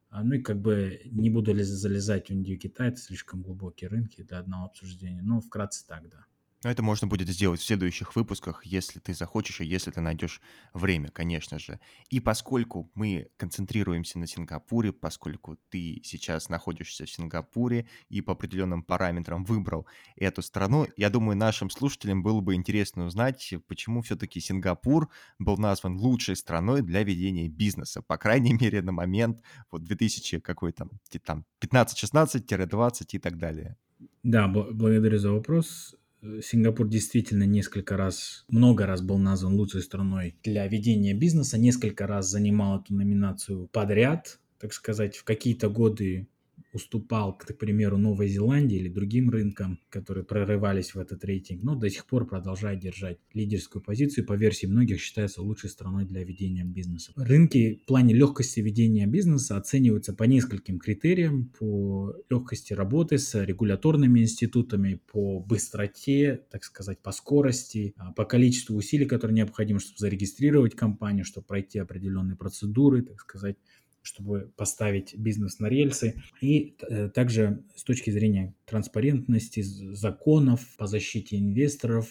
А, 0.09 0.23
ну 0.23 0.35
и 0.35 0.41
как 0.41 0.59
бы 0.59 1.01
не 1.05 1.29
буду 1.29 1.53
залезать 1.63 2.27
в 2.27 2.31
Индию 2.31 2.59
Китай, 2.59 2.89
это 2.89 2.97
слишком 2.97 3.41
глубокие 3.43 3.89
рынки 3.89 4.23
для 4.23 4.39
одного 4.39 4.65
обсуждения, 4.65 5.21
но 5.21 5.39
вкратце 5.39 5.85
так, 5.85 6.09
да. 6.09 6.25
Но 6.63 6.69
это 6.69 6.83
можно 6.83 7.07
будет 7.07 7.29
сделать 7.29 7.61
в 7.61 7.65
следующих 7.65 8.17
выпусках, 8.17 8.65
если 8.65 8.99
ты 8.99 9.13
захочешь 9.13 9.61
и 9.61 9.65
если 9.65 9.91
ты 9.91 10.01
найдешь 10.01 10.41
время, 10.73 11.09
конечно 11.09 11.57
же. 11.57 11.79
И 12.09 12.19
поскольку 12.19 12.91
мы 12.95 13.29
концентрируемся 13.37 14.19
на 14.19 14.27
Сингапуре, 14.27 14.91
поскольку 14.91 15.57
ты 15.69 16.01
сейчас 16.03 16.49
находишься 16.49 17.05
в 17.05 17.09
Сингапуре 17.09 17.87
и 18.09 18.19
по 18.19 18.33
определенным 18.33 18.83
параметрам 18.83 19.45
выбрал 19.45 19.87
эту 20.17 20.41
страну, 20.41 20.85
я 20.97 21.09
думаю, 21.09 21.37
нашим 21.37 21.69
слушателям 21.69 22.23
было 22.23 22.41
бы 22.41 22.55
интересно 22.55 23.05
узнать, 23.05 23.53
почему 23.67 24.01
все-таки 24.01 24.41
Сингапур 24.41 25.09
был 25.37 25.57
назван 25.57 25.95
лучшей 25.95 26.35
страной 26.35 26.81
для 26.81 27.03
ведения 27.03 27.47
бизнеса, 27.47 28.01
по 28.01 28.17
крайней 28.17 28.53
мере, 28.53 28.81
на 28.81 28.91
момент 28.91 29.41
вот 29.71 29.85
2000 29.85 30.41
какой 30.41 30.73
там, 30.73 30.89
там 31.23 31.45
15-16-20 31.61 33.05
и 33.11 33.19
так 33.19 33.37
далее. 33.37 33.77
Да, 34.23 34.47
благодарю 34.47 35.17
за 35.17 35.31
вопрос. 35.31 35.95
Э, 36.21 36.41
Сингапур 36.43 36.87
действительно 36.87 37.43
несколько 37.43 37.97
раз, 37.97 38.45
много 38.49 38.85
раз 38.85 39.01
был 39.01 39.17
назван 39.17 39.53
лучшей 39.53 39.81
страной 39.81 40.35
для 40.43 40.67
ведения 40.67 41.13
бизнеса, 41.13 41.57
несколько 41.57 42.07
раз 42.07 42.29
занимал 42.29 42.81
эту 42.81 42.93
номинацию 42.93 43.67
подряд, 43.67 44.39
так 44.59 44.73
сказать, 44.73 45.15
в 45.17 45.23
какие-то 45.23 45.69
годы 45.69 46.27
уступал, 46.71 47.37
к 47.37 47.57
примеру, 47.57 47.97
Новой 47.97 48.27
Зеландии 48.27 48.77
или 48.77 48.89
другим 48.89 49.29
рынкам, 49.29 49.79
которые 49.89 50.23
прорывались 50.23 50.93
в 50.93 50.99
этот 50.99 51.23
рейтинг, 51.25 51.63
но 51.63 51.75
до 51.75 51.89
сих 51.89 52.05
пор 52.05 52.27
продолжает 52.27 52.79
держать 52.79 53.17
лидерскую 53.33 53.81
позицию. 53.81 54.25
По 54.25 54.33
версии 54.33 54.67
многих 54.67 54.99
считается 54.99 55.41
лучшей 55.41 55.69
страной 55.69 56.05
для 56.05 56.23
ведения 56.23 56.63
бизнеса. 56.63 57.13
Рынки 57.15 57.81
в 57.83 57.85
плане 57.85 58.13
легкости 58.13 58.59
ведения 58.59 59.07
бизнеса 59.07 59.57
оцениваются 59.57 60.13
по 60.13 60.23
нескольким 60.23 60.79
критериям. 60.79 61.51
По 61.59 62.15
легкости 62.29 62.73
работы 62.73 63.17
с 63.17 63.43
регуляторными 63.43 64.21
институтами, 64.21 65.01
по 65.11 65.39
быстроте, 65.39 66.41
так 66.51 66.63
сказать, 66.63 67.01
по 67.01 67.11
скорости, 67.11 67.93
а, 67.97 68.11
по 68.11 68.25
количеству 68.25 68.75
усилий, 68.75 69.05
которые 69.05 69.35
необходимы, 69.35 69.79
чтобы 69.79 69.97
зарегистрировать 69.97 70.75
компанию, 70.75 71.25
чтобы 71.25 71.47
пройти 71.47 71.79
определенные 71.79 72.35
процедуры, 72.35 73.01
так 73.01 73.19
сказать, 73.19 73.57
чтобы 74.01 74.51
поставить 74.55 75.15
бизнес 75.17 75.59
на 75.59 75.67
рельсы. 75.67 76.21
И 76.41 76.75
э, 76.81 77.09
также 77.09 77.63
с 77.75 77.83
точки 77.83 78.09
зрения 78.09 78.53
транспарентности, 78.65 79.61
законов 79.61 80.61
по 80.77 80.87
защите 80.87 81.37
инвесторов, 81.37 82.07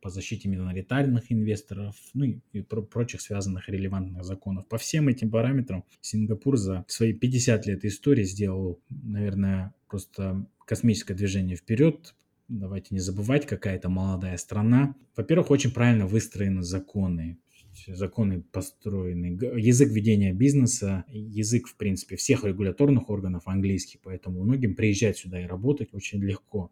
по 0.00 0.10
защите 0.10 0.48
миноритарных 0.48 1.30
инвесторов, 1.30 1.96
ну 2.14 2.24
и, 2.24 2.40
и 2.52 2.60
про 2.60 2.82
прочих 2.82 3.20
связанных 3.20 3.68
релевантных 3.68 4.24
законов. 4.24 4.66
По 4.68 4.78
всем 4.78 5.08
этим 5.08 5.30
параметрам 5.30 5.84
Сингапур 6.00 6.56
за 6.56 6.84
свои 6.88 7.12
50 7.12 7.66
лет 7.66 7.84
истории 7.84 8.24
сделал, 8.24 8.80
наверное, 8.90 9.74
просто 9.88 10.46
космическое 10.66 11.14
движение 11.14 11.56
вперед, 11.56 12.14
давайте 12.48 12.88
не 12.90 13.00
забывать, 13.00 13.46
какая 13.46 13.76
это 13.76 13.88
молодая 13.88 14.36
страна. 14.36 14.94
Во-первых, 15.16 15.50
очень 15.50 15.70
правильно 15.70 16.06
выстроены 16.06 16.62
законы 16.62 17.38
законы 17.88 18.42
построены, 18.42 19.38
язык 19.58 19.90
ведения 19.90 20.32
бизнеса, 20.32 21.04
язык, 21.08 21.68
в 21.68 21.76
принципе, 21.76 22.16
всех 22.16 22.44
регуляторных 22.44 23.10
органов 23.10 23.42
английский, 23.46 23.98
поэтому 24.02 24.42
многим 24.42 24.74
приезжать 24.74 25.18
сюда 25.18 25.42
и 25.42 25.46
работать 25.46 25.92
очень 25.92 26.22
легко. 26.22 26.70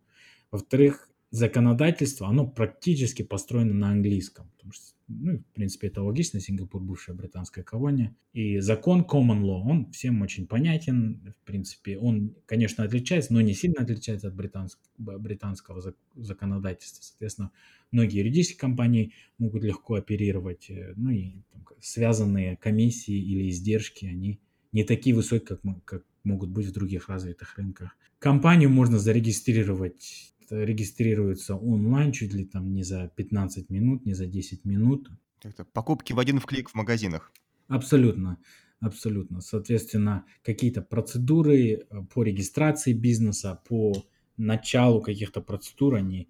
Во-вторых, 0.51 1.10
законодательство, 1.31 2.29
оно 2.29 2.47
практически 2.47 3.23
построено 3.23 3.73
на 3.73 3.91
английском, 3.91 4.51
потому 4.57 4.73
что, 4.73 4.95
ну, 5.07 5.39
в 5.39 5.55
принципе, 5.55 5.87
это 5.87 6.03
логично, 6.03 6.41
Сингапур 6.41 6.83
бывшая 6.83 7.15
британская 7.15 7.63
колония, 7.63 8.17
и 8.33 8.59
закон 8.59 9.03
common 9.03 9.43
law, 9.43 9.63
он 9.63 9.91
всем 9.93 10.23
очень 10.23 10.49
понятен, 10.49 11.35
в 11.41 11.47
принципе, 11.47 11.99
он, 11.99 12.35
конечно, 12.47 12.83
отличается, 12.83 13.33
но 13.33 13.41
не 13.41 13.55
сильно 13.55 13.83
отличается 13.83 14.29
от 14.29 14.35
британского, 14.35 15.19
британского 15.19 15.95
законодательства, 16.17 17.03
соответственно, 17.03 17.53
многие 17.93 18.19
юридические 18.19 18.59
компании 18.59 19.13
могут 19.39 19.63
легко 19.63 19.95
оперировать, 19.95 20.69
э, 20.69 20.95
ну, 20.97 21.11
и 21.11 21.35
там, 21.53 21.65
связанные 21.81 22.57
комиссии 22.57 23.15
или 23.15 23.49
издержки, 23.51 24.07
они 24.07 24.41
не 24.73 24.83
такие 24.83 25.15
высокие, 25.15 25.59
как, 25.59 25.85
как 25.85 26.05
могут 26.25 26.51
быть 26.51 26.67
в 26.67 26.73
других 26.73 27.09
развитых 27.09 27.57
рынках. 27.57 27.97
Компанию 28.19 28.69
можно 28.69 28.99
зарегистрировать 28.99 30.30
регистрируется 30.51 31.57
онлайн 31.57 32.13
чуть 32.13 32.35
ли 32.35 32.45
там 32.45 32.73
не 32.73 32.83
за 32.83 33.11
15 33.17 33.71
минут, 33.71 34.07
не 34.07 34.15
за 34.15 34.27
10 34.27 34.65
минут. 34.65 35.11
Это 35.43 35.65
покупки 35.65 36.13
в 36.13 36.19
один 36.19 36.39
в 36.39 36.47
клик 36.47 36.71
в 36.71 36.75
магазинах. 36.75 37.33
Абсолютно, 37.69 38.39
абсолютно. 38.81 39.41
Соответственно, 39.41 40.25
какие-то 40.43 40.83
процедуры 40.83 41.59
э, 41.59 42.03
по 42.13 42.23
регистрации 42.23 42.93
бизнеса, 42.93 43.61
по 43.69 43.95
началу 44.37 45.01
каких-то 45.01 45.41
процедур, 45.41 45.95
они 45.95 46.29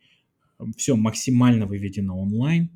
э, 0.59 0.65
все 0.77 0.97
максимально 0.97 1.67
выведено 1.67 2.21
онлайн, 2.21 2.71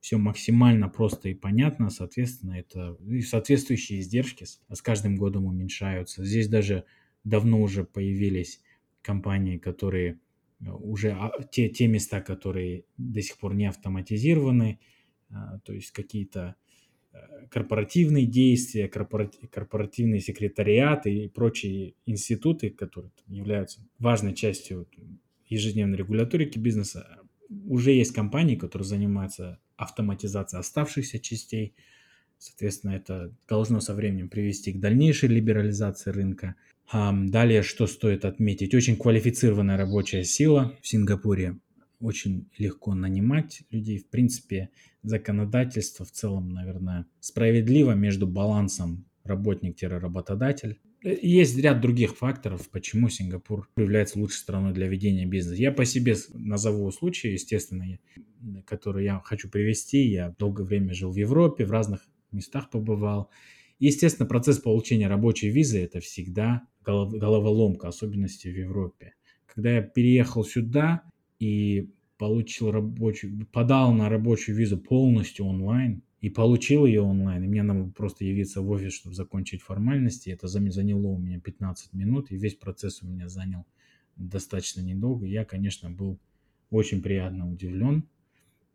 все 0.00 0.18
максимально 0.18 0.88
просто 0.88 1.28
и 1.28 1.34
понятно, 1.34 1.88
соответственно, 1.88 2.54
это 2.54 2.96
и 3.08 3.22
соответствующие 3.22 4.00
издержки 4.00 4.44
с 4.44 4.82
каждым 4.82 5.16
годом 5.16 5.46
уменьшаются. 5.46 6.24
Здесь 6.24 6.48
даже 6.48 6.84
давно 7.24 7.62
уже 7.62 7.84
появились 7.84 8.60
компании, 9.00 9.58
которые 9.58 10.18
уже 10.70 11.12
а, 11.12 11.30
те, 11.50 11.68
те 11.68 11.86
места, 11.86 12.20
которые 12.20 12.84
до 12.96 13.20
сих 13.22 13.38
пор 13.38 13.54
не 13.54 13.66
автоматизированы, 13.66 14.78
а, 15.30 15.58
то 15.60 15.72
есть 15.72 15.90
какие-то 15.90 16.56
э, 17.12 17.46
корпоративные 17.48 18.26
действия, 18.26 18.88
корпоративные 18.88 20.20
секретариаты 20.20 21.24
и 21.24 21.28
прочие 21.28 21.94
институты, 22.06 22.70
которые 22.70 23.12
являются 23.26 23.80
важной 23.98 24.34
частью 24.34 24.88
ежедневной 25.46 25.98
регуляторики 25.98 26.58
бизнеса. 26.58 27.18
Уже 27.66 27.92
есть 27.92 28.14
компании, 28.14 28.56
которые 28.56 28.86
занимаются 28.86 29.58
автоматизацией 29.76 30.60
оставшихся 30.60 31.18
частей. 31.18 31.74
Соответственно, 32.42 32.90
это 32.92 33.32
должно 33.48 33.80
со 33.80 33.94
временем 33.94 34.28
привести 34.28 34.72
к 34.72 34.80
дальнейшей 34.80 35.28
либерализации 35.28 36.10
рынка. 36.10 36.56
Далее, 36.92 37.62
что 37.62 37.86
стоит 37.86 38.24
отметить, 38.24 38.74
очень 38.74 38.96
квалифицированная 38.96 39.76
рабочая 39.76 40.24
сила 40.24 40.76
в 40.82 40.88
Сингапуре. 40.88 41.58
Очень 42.00 42.48
легко 42.58 42.94
нанимать 42.94 43.62
людей. 43.70 43.98
В 43.98 44.08
принципе, 44.08 44.70
законодательство 45.04 46.04
в 46.04 46.10
целом, 46.10 46.48
наверное, 46.48 47.06
справедливо 47.20 47.92
между 47.92 48.26
балансом 48.26 49.04
работник-работодатель. 49.22 50.80
Есть 51.04 51.56
ряд 51.58 51.80
других 51.80 52.16
факторов, 52.16 52.68
почему 52.70 53.08
Сингапур 53.08 53.68
является 53.76 54.18
лучшей 54.18 54.38
страной 54.38 54.72
для 54.72 54.88
ведения 54.88 55.26
бизнеса. 55.26 55.62
Я 55.62 55.70
по 55.70 55.84
себе 55.84 56.16
назову 56.34 56.90
случаи, 56.90 57.30
естественно, 57.30 57.98
которые 58.66 59.04
я 59.04 59.20
хочу 59.24 59.48
привести. 59.48 60.08
Я 60.08 60.34
долгое 60.40 60.64
время 60.64 60.92
жил 60.92 61.12
в 61.12 61.16
Европе, 61.16 61.64
в 61.64 61.70
разных 61.70 62.04
местах 62.32 62.70
побывал. 62.70 63.30
Естественно, 63.78 64.28
процесс 64.28 64.58
получения 64.58 65.08
рабочей 65.08 65.50
визы– 65.50 65.78
это 65.82 66.00
всегда 66.00 66.66
голов, 66.84 67.12
головоломка, 67.12 67.88
особенности 67.88 68.48
в 68.48 68.56
Европе. 68.56 69.14
Когда 69.46 69.72
я 69.72 69.82
переехал 69.82 70.44
сюда 70.44 71.02
и 71.38 71.90
получил 72.16 72.70
рабочую, 72.70 73.46
подал 73.52 73.92
на 73.92 74.08
рабочую 74.08 74.56
визу 74.56 74.78
полностью 74.78 75.46
онлайн 75.46 76.02
и 76.20 76.30
получил 76.30 76.86
ее 76.86 77.00
онлайн, 77.00 77.42
и 77.42 77.48
мне 77.48 77.64
надо 77.64 77.90
просто 77.90 78.24
явиться 78.24 78.62
в 78.62 78.70
офис, 78.70 78.92
чтобы 78.92 79.16
закончить 79.16 79.60
формальности, 79.60 80.30
это 80.30 80.46
заняло 80.46 81.08
у 81.08 81.18
меня 81.18 81.40
15 81.40 81.92
минут, 81.94 82.30
и 82.30 82.36
весь 82.36 82.54
процесс 82.54 83.02
у 83.02 83.08
меня 83.08 83.28
занял 83.28 83.66
достаточно 84.16 84.80
недолго. 84.80 85.26
Я, 85.26 85.44
конечно, 85.44 85.90
был 85.90 86.20
очень 86.70 87.02
приятно 87.02 87.50
удивлен. 87.50 88.08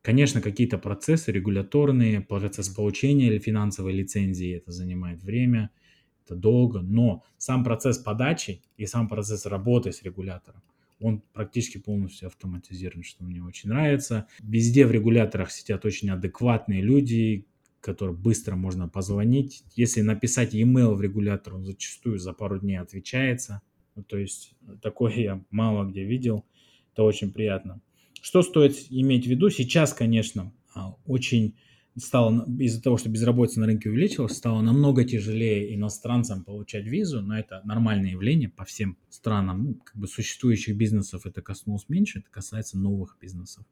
Конечно, 0.08 0.40
какие-то 0.40 0.78
процессы 0.78 1.34
регуляторные, 1.34 2.22
процесс 2.22 2.70
получения 2.70 3.38
финансовой 3.40 3.92
лицензии, 3.92 4.56
это 4.56 4.72
занимает 4.72 5.22
время– 5.22 5.70
это 6.26 6.34
долго, 6.34 6.80
но 6.80 7.26
сам 7.38 7.66
процесс 7.66 7.98
подачи 7.98 8.62
и 8.78 8.86
сам 8.86 9.10
процесс 9.10 9.46
работы 9.46 9.92
с 9.92 10.04
регулятором, 10.04 10.64
он 11.02 11.22
практически 11.34 11.78
полностью 11.78 12.28
автоматизирован, 12.28 13.04
что 13.04 13.26
мне 13.26 13.44
очень 13.44 13.68
нравится. 13.68 14.28
Везде 14.40 14.86
в 14.86 14.94
регуляторах 14.94 15.52
сидят 15.52 15.84
очень 15.84 16.10
адекватные 16.10 16.82
люди, 16.82 17.46
которым 17.82 18.16
быстро 18.16 18.56
можно 18.56 18.88
позвонить. 18.88 19.66
Если 19.76 20.00
написать 20.00 20.54
e-mail 20.54 20.94
в 20.94 21.02
регулятор, 21.02 21.56
он 21.56 21.66
зачастую 21.66 22.18
за 22.18 22.32
пару 22.32 22.62
дней 22.62 22.78
отвечается. 22.78 23.62
Ну, 23.96 24.04
то 24.04 24.18
есть 24.18 24.56
такое 24.82 25.14
я 25.16 25.44
мало 25.52 25.84
где 25.84 26.06
видел. 26.06 26.46
Это 26.94 27.04
очень 27.04 27.34
приятно. 27.34 27.82
Что 28.22 28.42
стоит 28.42 28.76
иметь 28.90 29.26
в 29.26 29.30
виду? 29.30 29.50
Сейчас, 29.50 29.94
конечно, 29.94 30.54
а, 30.74 30.96
очень 31.06 31.56
стало 31.98 32.46
из-за 32.60 32.82
того, 32.82 32.98
что 32.98 33.10
безработица 33.10 33.60
на 33.60 33.66
рынке 33.66 33.90
увеличилась, 33.90 34.38
стало 34.38 34.62
намного 34.62 35.04
тяжелее 35.04 35.74
иностранцам 35.76 36.44
получать 36.44 36.86
визу, 36.86 37.22
но 37.22 37.38
это 37.38 37.62
нормальное 37.64 38.12
явление 38.12 38.50
по 38.50 38.66
всем 38.66 38.98
странам. 39.10 39.64
Ну, 39.64 39.74
как 39.84 39.96
бы 39.96 40.08
существующих 40.08 40.76
бизнесов 40.76 41.26
это 41.26 41.42
коснулось 41.42 41.90
меньше, 41.90 42.20
это 42.20 42.30
касается 42.30 42.78
новых 42.78 43.18
бизнесов. 43.20 43.66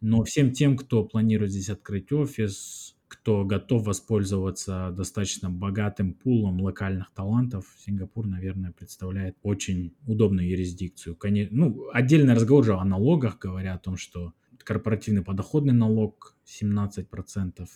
Но 0.00 0.24
всем 0.24 0.52
тем, 0.52 0.76
кто 0.76 1.04
планирует 1.04 1.52
здесь 1.52 1.68
открыть 1.68 2.10
офис, 2.12 2.96
кто 3.12 3.44
готов 3.44 3.84
воспользоваться 3.84 4.90
достаточно 4.96 5.50
богатым 5.50 6.14
пулом 6.14 6.62
локальных 6.62 7.12
талантов, 7.12 7.66
Сингапур, 7.76 8.26
наверное, 8.26 8.72
представляет 8.72 9.36
очень 9.42 9.94
удобную 10.06 10.48
юрисдикцию. 10.48 11.18
Ну, 11.50 11.90
отдельный 11.92 12.32
разговор 12.32 12.64
же 12.64 12.74
о 12.74 12.82
налогах, 12.86 13.38
говоря 13.38 13.74
о 13.74 13.78
том, 13.78 13.98
что 13.98 14.32
корпоративный 14.64 15.22
подоходный 15.22 15.74
налог 15.74 16.34
17%. 16.46 17.68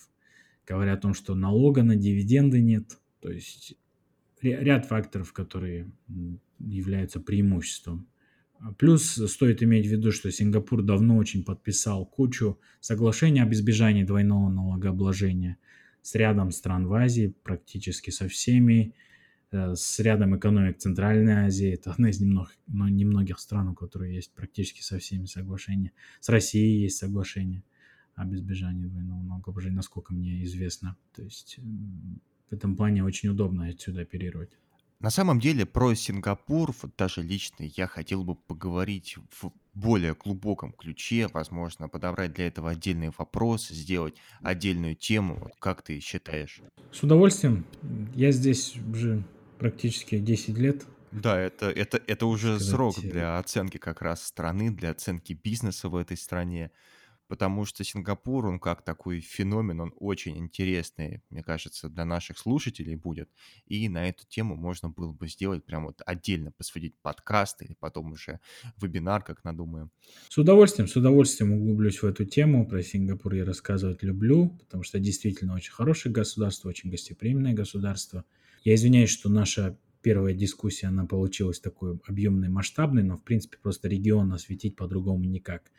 Говорят 0.65 0.97
о 0.97 1.01
том, 1.03 1.13
что 1.13 1.35
налога 1.35 1.83
на 1.83 1.95
дивиденды 1.95 2.59
нет. 2.59 2.97
То 3.21 3.31
есть 3.31 3.75
ряд 4.41 4.87
факторов, 4.87 5.33
которые 5.33 5.91
являются 6.57 7.19
преимуществом. 7.19 8.07
Плюс 8.77 9.03
стоит 9.03 9.61
иметь 9.63 9.85
в 9.85 9.89
виду, 9.89 10.11
что 10.11 10.31
Сингапур 10.31 10.81
давно 10.81 11.17
очень 11.17 11.43
подписал 11.43 12.05
кучу 12.05 12.59
соглашений 12.79 13.41
об 13.41 13.53
избежании 13.53 14.03
двойного 14.03 14.49
налогообложения 14.49 15.57
с 16.01 16.15
рядом 16.15 16.51
стран 16.51 16.87
в 16.87 16.93
Азии, 16.93 17.33
практически 17.43 18.09
со 18.09 18.27
всеми. 18.27 18.93
Э, 19.51 19.75
с 19.75 19.99
рядом 19.99 20.37
экономик 20.37 20.77
Центральной 20.77 21.45
Азии. 21.45 21.73
Это 21.73 21.91
одна 21.91 22.09
из 22.09 22.19
немногих, 22.19 22.57
немногих 22.67 23.39
стран, 23.39 23.69
у 23.69 23.75
которых 23.75 24.09
есть 24.09 24.31
практически 24.33 24.81
со 24.81 24.99
всеми 24.99 25.25
соглашения. 25.25 25.93
С 26.19 26.29
Россией 26.29 26.81
есть 26.81 26.97
соглашение 26.97 27.63
об 28.15 28.33
избежании 28.33 28.85
двойного 28.85 29.21
налогообложения, 29.21 29.77
насколько 29.77 30.13
мне 30.13 30.43
известно. 30.43 30.97
То 31.15 31.23
есть 31.23 31.59
в 32.49 32.53
этом 32.53 32.75
плане 32.75 33.03
очень 33.03 33.29
удобно 33.29 33.67
отсюда 33.67 34.01
оперировать. 34.01 34.51
На 34.99 35.11
самом 35.11 35.39
деле 35.39 35.67
про 35.67 35.93
Сингапур, 35.93 36.73
вот 36.81 36.95
даже 36.97 37.21
лично 37.21 37.63
я 37.75 37.85
хотел 37.85 38.23
бы 38.23 38.33
поговорить 38.33 39.17
в 39.39 39.51
более 39.75 40.15
глубоком 40.15 40.71
ключе, 40.71 41.27
возможно, 41.31 41.87
подобрать 41.87 42.33
для 42.33 42.47
этого 42.47 42.71
отдельный 42.71 43.11
вопрос, 43.15 43.67
сделать 43.67 44.15
отдельную 44.41 44.95
тему. 44.95 45.37
Вот 45.39 45.53
как 45.59 45.83
ты 45.83 45.99
считаешь? 45.99 46.61
С 46.91 47.03
удовольствием. 47.03 47.63
Я 48.15 48.31
здесь 48.31 48.75
уже 48.91 49.23
практически 49.59 50.17
10 50.17 50.57
лет. 50.57 50.85
Да, 51.11 51.39
это, 51.39 51.69
это, 51.69 52.01
это 52.07 52.25
уже 52.25 52.55
сказать, 52.55 52.67
срок 52.67 52.97
э, 52.97 53.09
для 53.09 53.37
оценки 53.37 53.77
как 53.77 54.01
раз 54.01 54.23
страны, 54.23 54.71
для 54.71 54.89
оценки 54.89 55.33
бизнеса 55.33 55.89
в 55.89 55.95
этой 55.95 56.17
стране 56.17 56.71
потому 57.27 57.65
что 57.65 57.83
Сингапур, 57.83 58.45
он 58.45 58.59
как 58.59 58.83
такой 58.83 59.19
феномен, 59.19 59.79
он 59.79 59.93
очень 59.97 60.37
интересный, 60.37 61.21
мне 61.29 61.43
кажется, 61.43 61.89
для 61.89 62.05
наших 62.05 62.37
слушателей 62.37 62.95
будет. 62.95 63.29
И 63.65 63.89
на 63.89 64.07
эту 64.09 64.25
тему 64.27 64.55
можно 64.55 64.89
было 64.89 65.11
бы 65.11 65.27
сделать 65.27 65.65
прям 65.65 65.85
вот 65.85 66.01
отдельно, 66.05 66.51
посвятить 66.51 66.95
подкаст 67.01 67.61
или 67.61 67.75
потом 67.79 68.13
уже 68.13 68.39
вебинар, 68.81 69.23
как 69.23 69.43
надумаем. 69.43 69.91
С 70.29 70.37
удовольствием, 70.37 70.87
с 70.87 70.95
удовольствием 70.95 71.53
углублюсь 71.53 72.01
в 72.01 72.05
эту 72.05 72.25
тему. 72.25 72.67
Про 72.67 72.81
Сингапур 72.81 73.33
я 73.33 73.45
рассказывать 73.45 74.03
люблю, 74.03 74.49
потому 74.59 74.83
что 74.83 74.99
действительно 74.99 75.55
очень 75.55 75.71
хорошее 75.71 76.13
государство, 76.13 76.69
очень 76.69 76.89
гостеприимное 76.89 77.53
государство. 77.53 78.23
Я 78.63 78.75
извиняюсь, 78.75 79.09
что 79.09 79.29
наша 79.29 79.77
первая 80.01 80.33
дискуссия, 80.33 80.87
она 80.87 81.05
получилась 81.05 81.59
такой 81.59 81.99
объемной, 82.07 82.49
масштабной, 82.49 83.03
но, 83.03 83.17
в 83.17 83.23
принципе, 83.23 83.57
просто 83.61 83.87
регион 83.87 84.31
осветить 84.31 84.75
по-другому 84.75 85.25
никак 85.25 85.71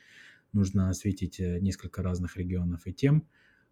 нужно 0.53 0.91
осветить 0.91 1.41
э, 1.41 1.59
несколько 1.61 2.03
разных 2.03 2.37
регионов 2.37 2.87
и 2.87 2.93
тем, 2.93 3.27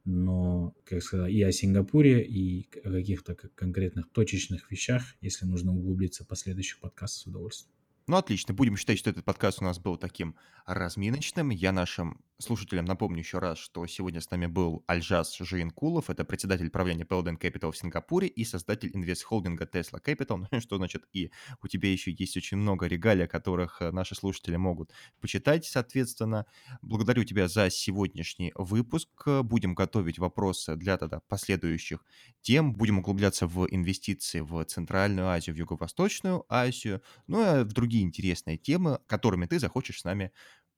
но, 0.05 0.75
как 0.85 1.03
сказать, 1.03 1.33
и 1.33 1.43
о 1.43 1.51
Сингапуре, 1.51 2.25
и 2.25 2.69
о 2.85 2.91
каких-то 2.91 3.35
конкретных 3.35 4.11
точечных 4.11 4.71
вещах, 4.71 5.03
если 5.21 5.47
нужно 5.47 5.73
углубиться 5.73 6.25
в 6.25 6.29
последующих 6.29 6.79
подкастах 6.79 7.23
с 7.23 7.27
удовольствием. 7.27 7.77
Ну, 8.07 8.17
отлично. 8.17 8.55
Будем 8.55 8.77
считать, 8.77 8.99
что 8.99 9.11
этот 9.11 9.25
подкаст 9.25 9.61
у 9.61 9.65
нас 9.65 9.81
был 9.81 9.97
таким 9.97 10.37
разминочным. 10.65 11.51
Я 11.51 11.73
нашим 11.73 12.21
слушателям 12.39 12.85
напомню 12.85 13.19
еще 13.19 13.39
раз, 13.39 13.59
что 13.59 13.87
сегодня 13.87 14.21
с 14.21 14.31
нами 14.31 14.47
был 14.47 14.85
Альжас 14.87 15.37
Жиенкулов. 15.39 16.11
Это 16.11 16.25
председатель 16.25 16.71
правления 16.71 17.05
Paladin 17.05 17.39
Capital 17.39 17.73
в 17.73 17.77
Сингапуре 17.77 18.29
и 18.29 18.45
создатель 18.45 18.91
инвест-холдинга 18.95 19.65
Tesla 19.65 20.01
Capital. 20.01 20.47
Ну, 20.51 20.61
что 20.61 20.77
значит 20.77 21.05
и 21.13 21.33
у 21.63 21.69
тебя 21.69 21.91
еще 21.91 22.15
есть 22.17 22.37
очень 22.37 22.57
много 22.57 22.87
регалий, 22.87 23.27
которых 23.27 23.83
э, 23.83 23.91
наши 23.91 24.15
слушатели 24.15 24.57
могут 24.57 24.93
почитать, 25.21 25.65
соответственно. 25.67 26.47
Благодарю 26.83 27.25
тебя 27.25 27.49
за 27.49 27.71
сегодняшний 27.71 28.53
выпуск. 28.55 29.09
Будем 29.43 29.75
готовить 29.75 30.19
вопросы 30.19 30.77
для 30.77 30.97
тогда 30.97 31.21
последующих 31.29 32.05
тем. 32.41 32.73
Будем 32.73 32.99
углубляться 32.99 33.47
в 33.47 33.67
инвестиции 33.71 34.41
в 34.41 34.65
Центральную 34.65 35.29
Азию, 35.29 35.57
в 35.57 35.59
Юго-Восточную 35.59 36.45
Азию, 36.49 37.03
ну 37.27 37.61
и 37.61 37.65
в 37.65 37.73
другие 37.73 37.97
другие 37.97 38.05
интересные 38.05 38.59
темы, 38.59 38.99
которыми 39.07 39.47
ты 39.47 39.59
захочешь 39.59 40.01
с 40.01 40.05
нами 40.05 40.33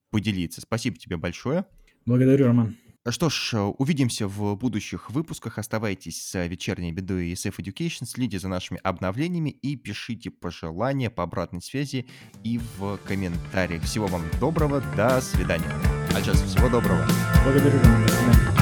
поделиться. 0.09 0.61
Спасибо 0.61 0.97
тебе 0.97 1.17
большое. 1.17 1.65
Благодарю, 2.05 2.47
Роман. 2.47 2.75
Что 3.07 3.29
ж, 3.29 3.53
увидимся 3.77 4.27
в 4.27 4.55
будущих 4.55 5.09
выпусках. 5.09 5.57
Оставайтесь 5.57 6.21
с 6.21 6.47
вечерней 6.47 6.91
бедой 6.91 7.31
SF 7.31 7.55
Education, 7.59 8.05
следите 8.05 8.39
за 8.39 8.49
нашими 8.49 8.79
обновлениями 8.83 9.49
и 9.49 9.75
пишите 9.77 10.29
пожелания 10.29 11.09
по 11.09 11.23
обратной 11.23 11.61
связи 11.61 12.05
и 12.43 12.59
в 12.77 12.97
комментариях. 13.05 13.83
Всего 13.83 14.07
вам 14.07 14.23
доброго, 14.39 14.81
до 14.95 15.21
свидания. 15.21 15.71
А 16.13 16.21
сейчас 16.21 16.41
всего 16.41 16.69
доброго. 16.69 17.07
Благодарю, 17.43 17.79
Роман, 17.79 18.05
до 18.05 18.11
свидания. 18.11 18.58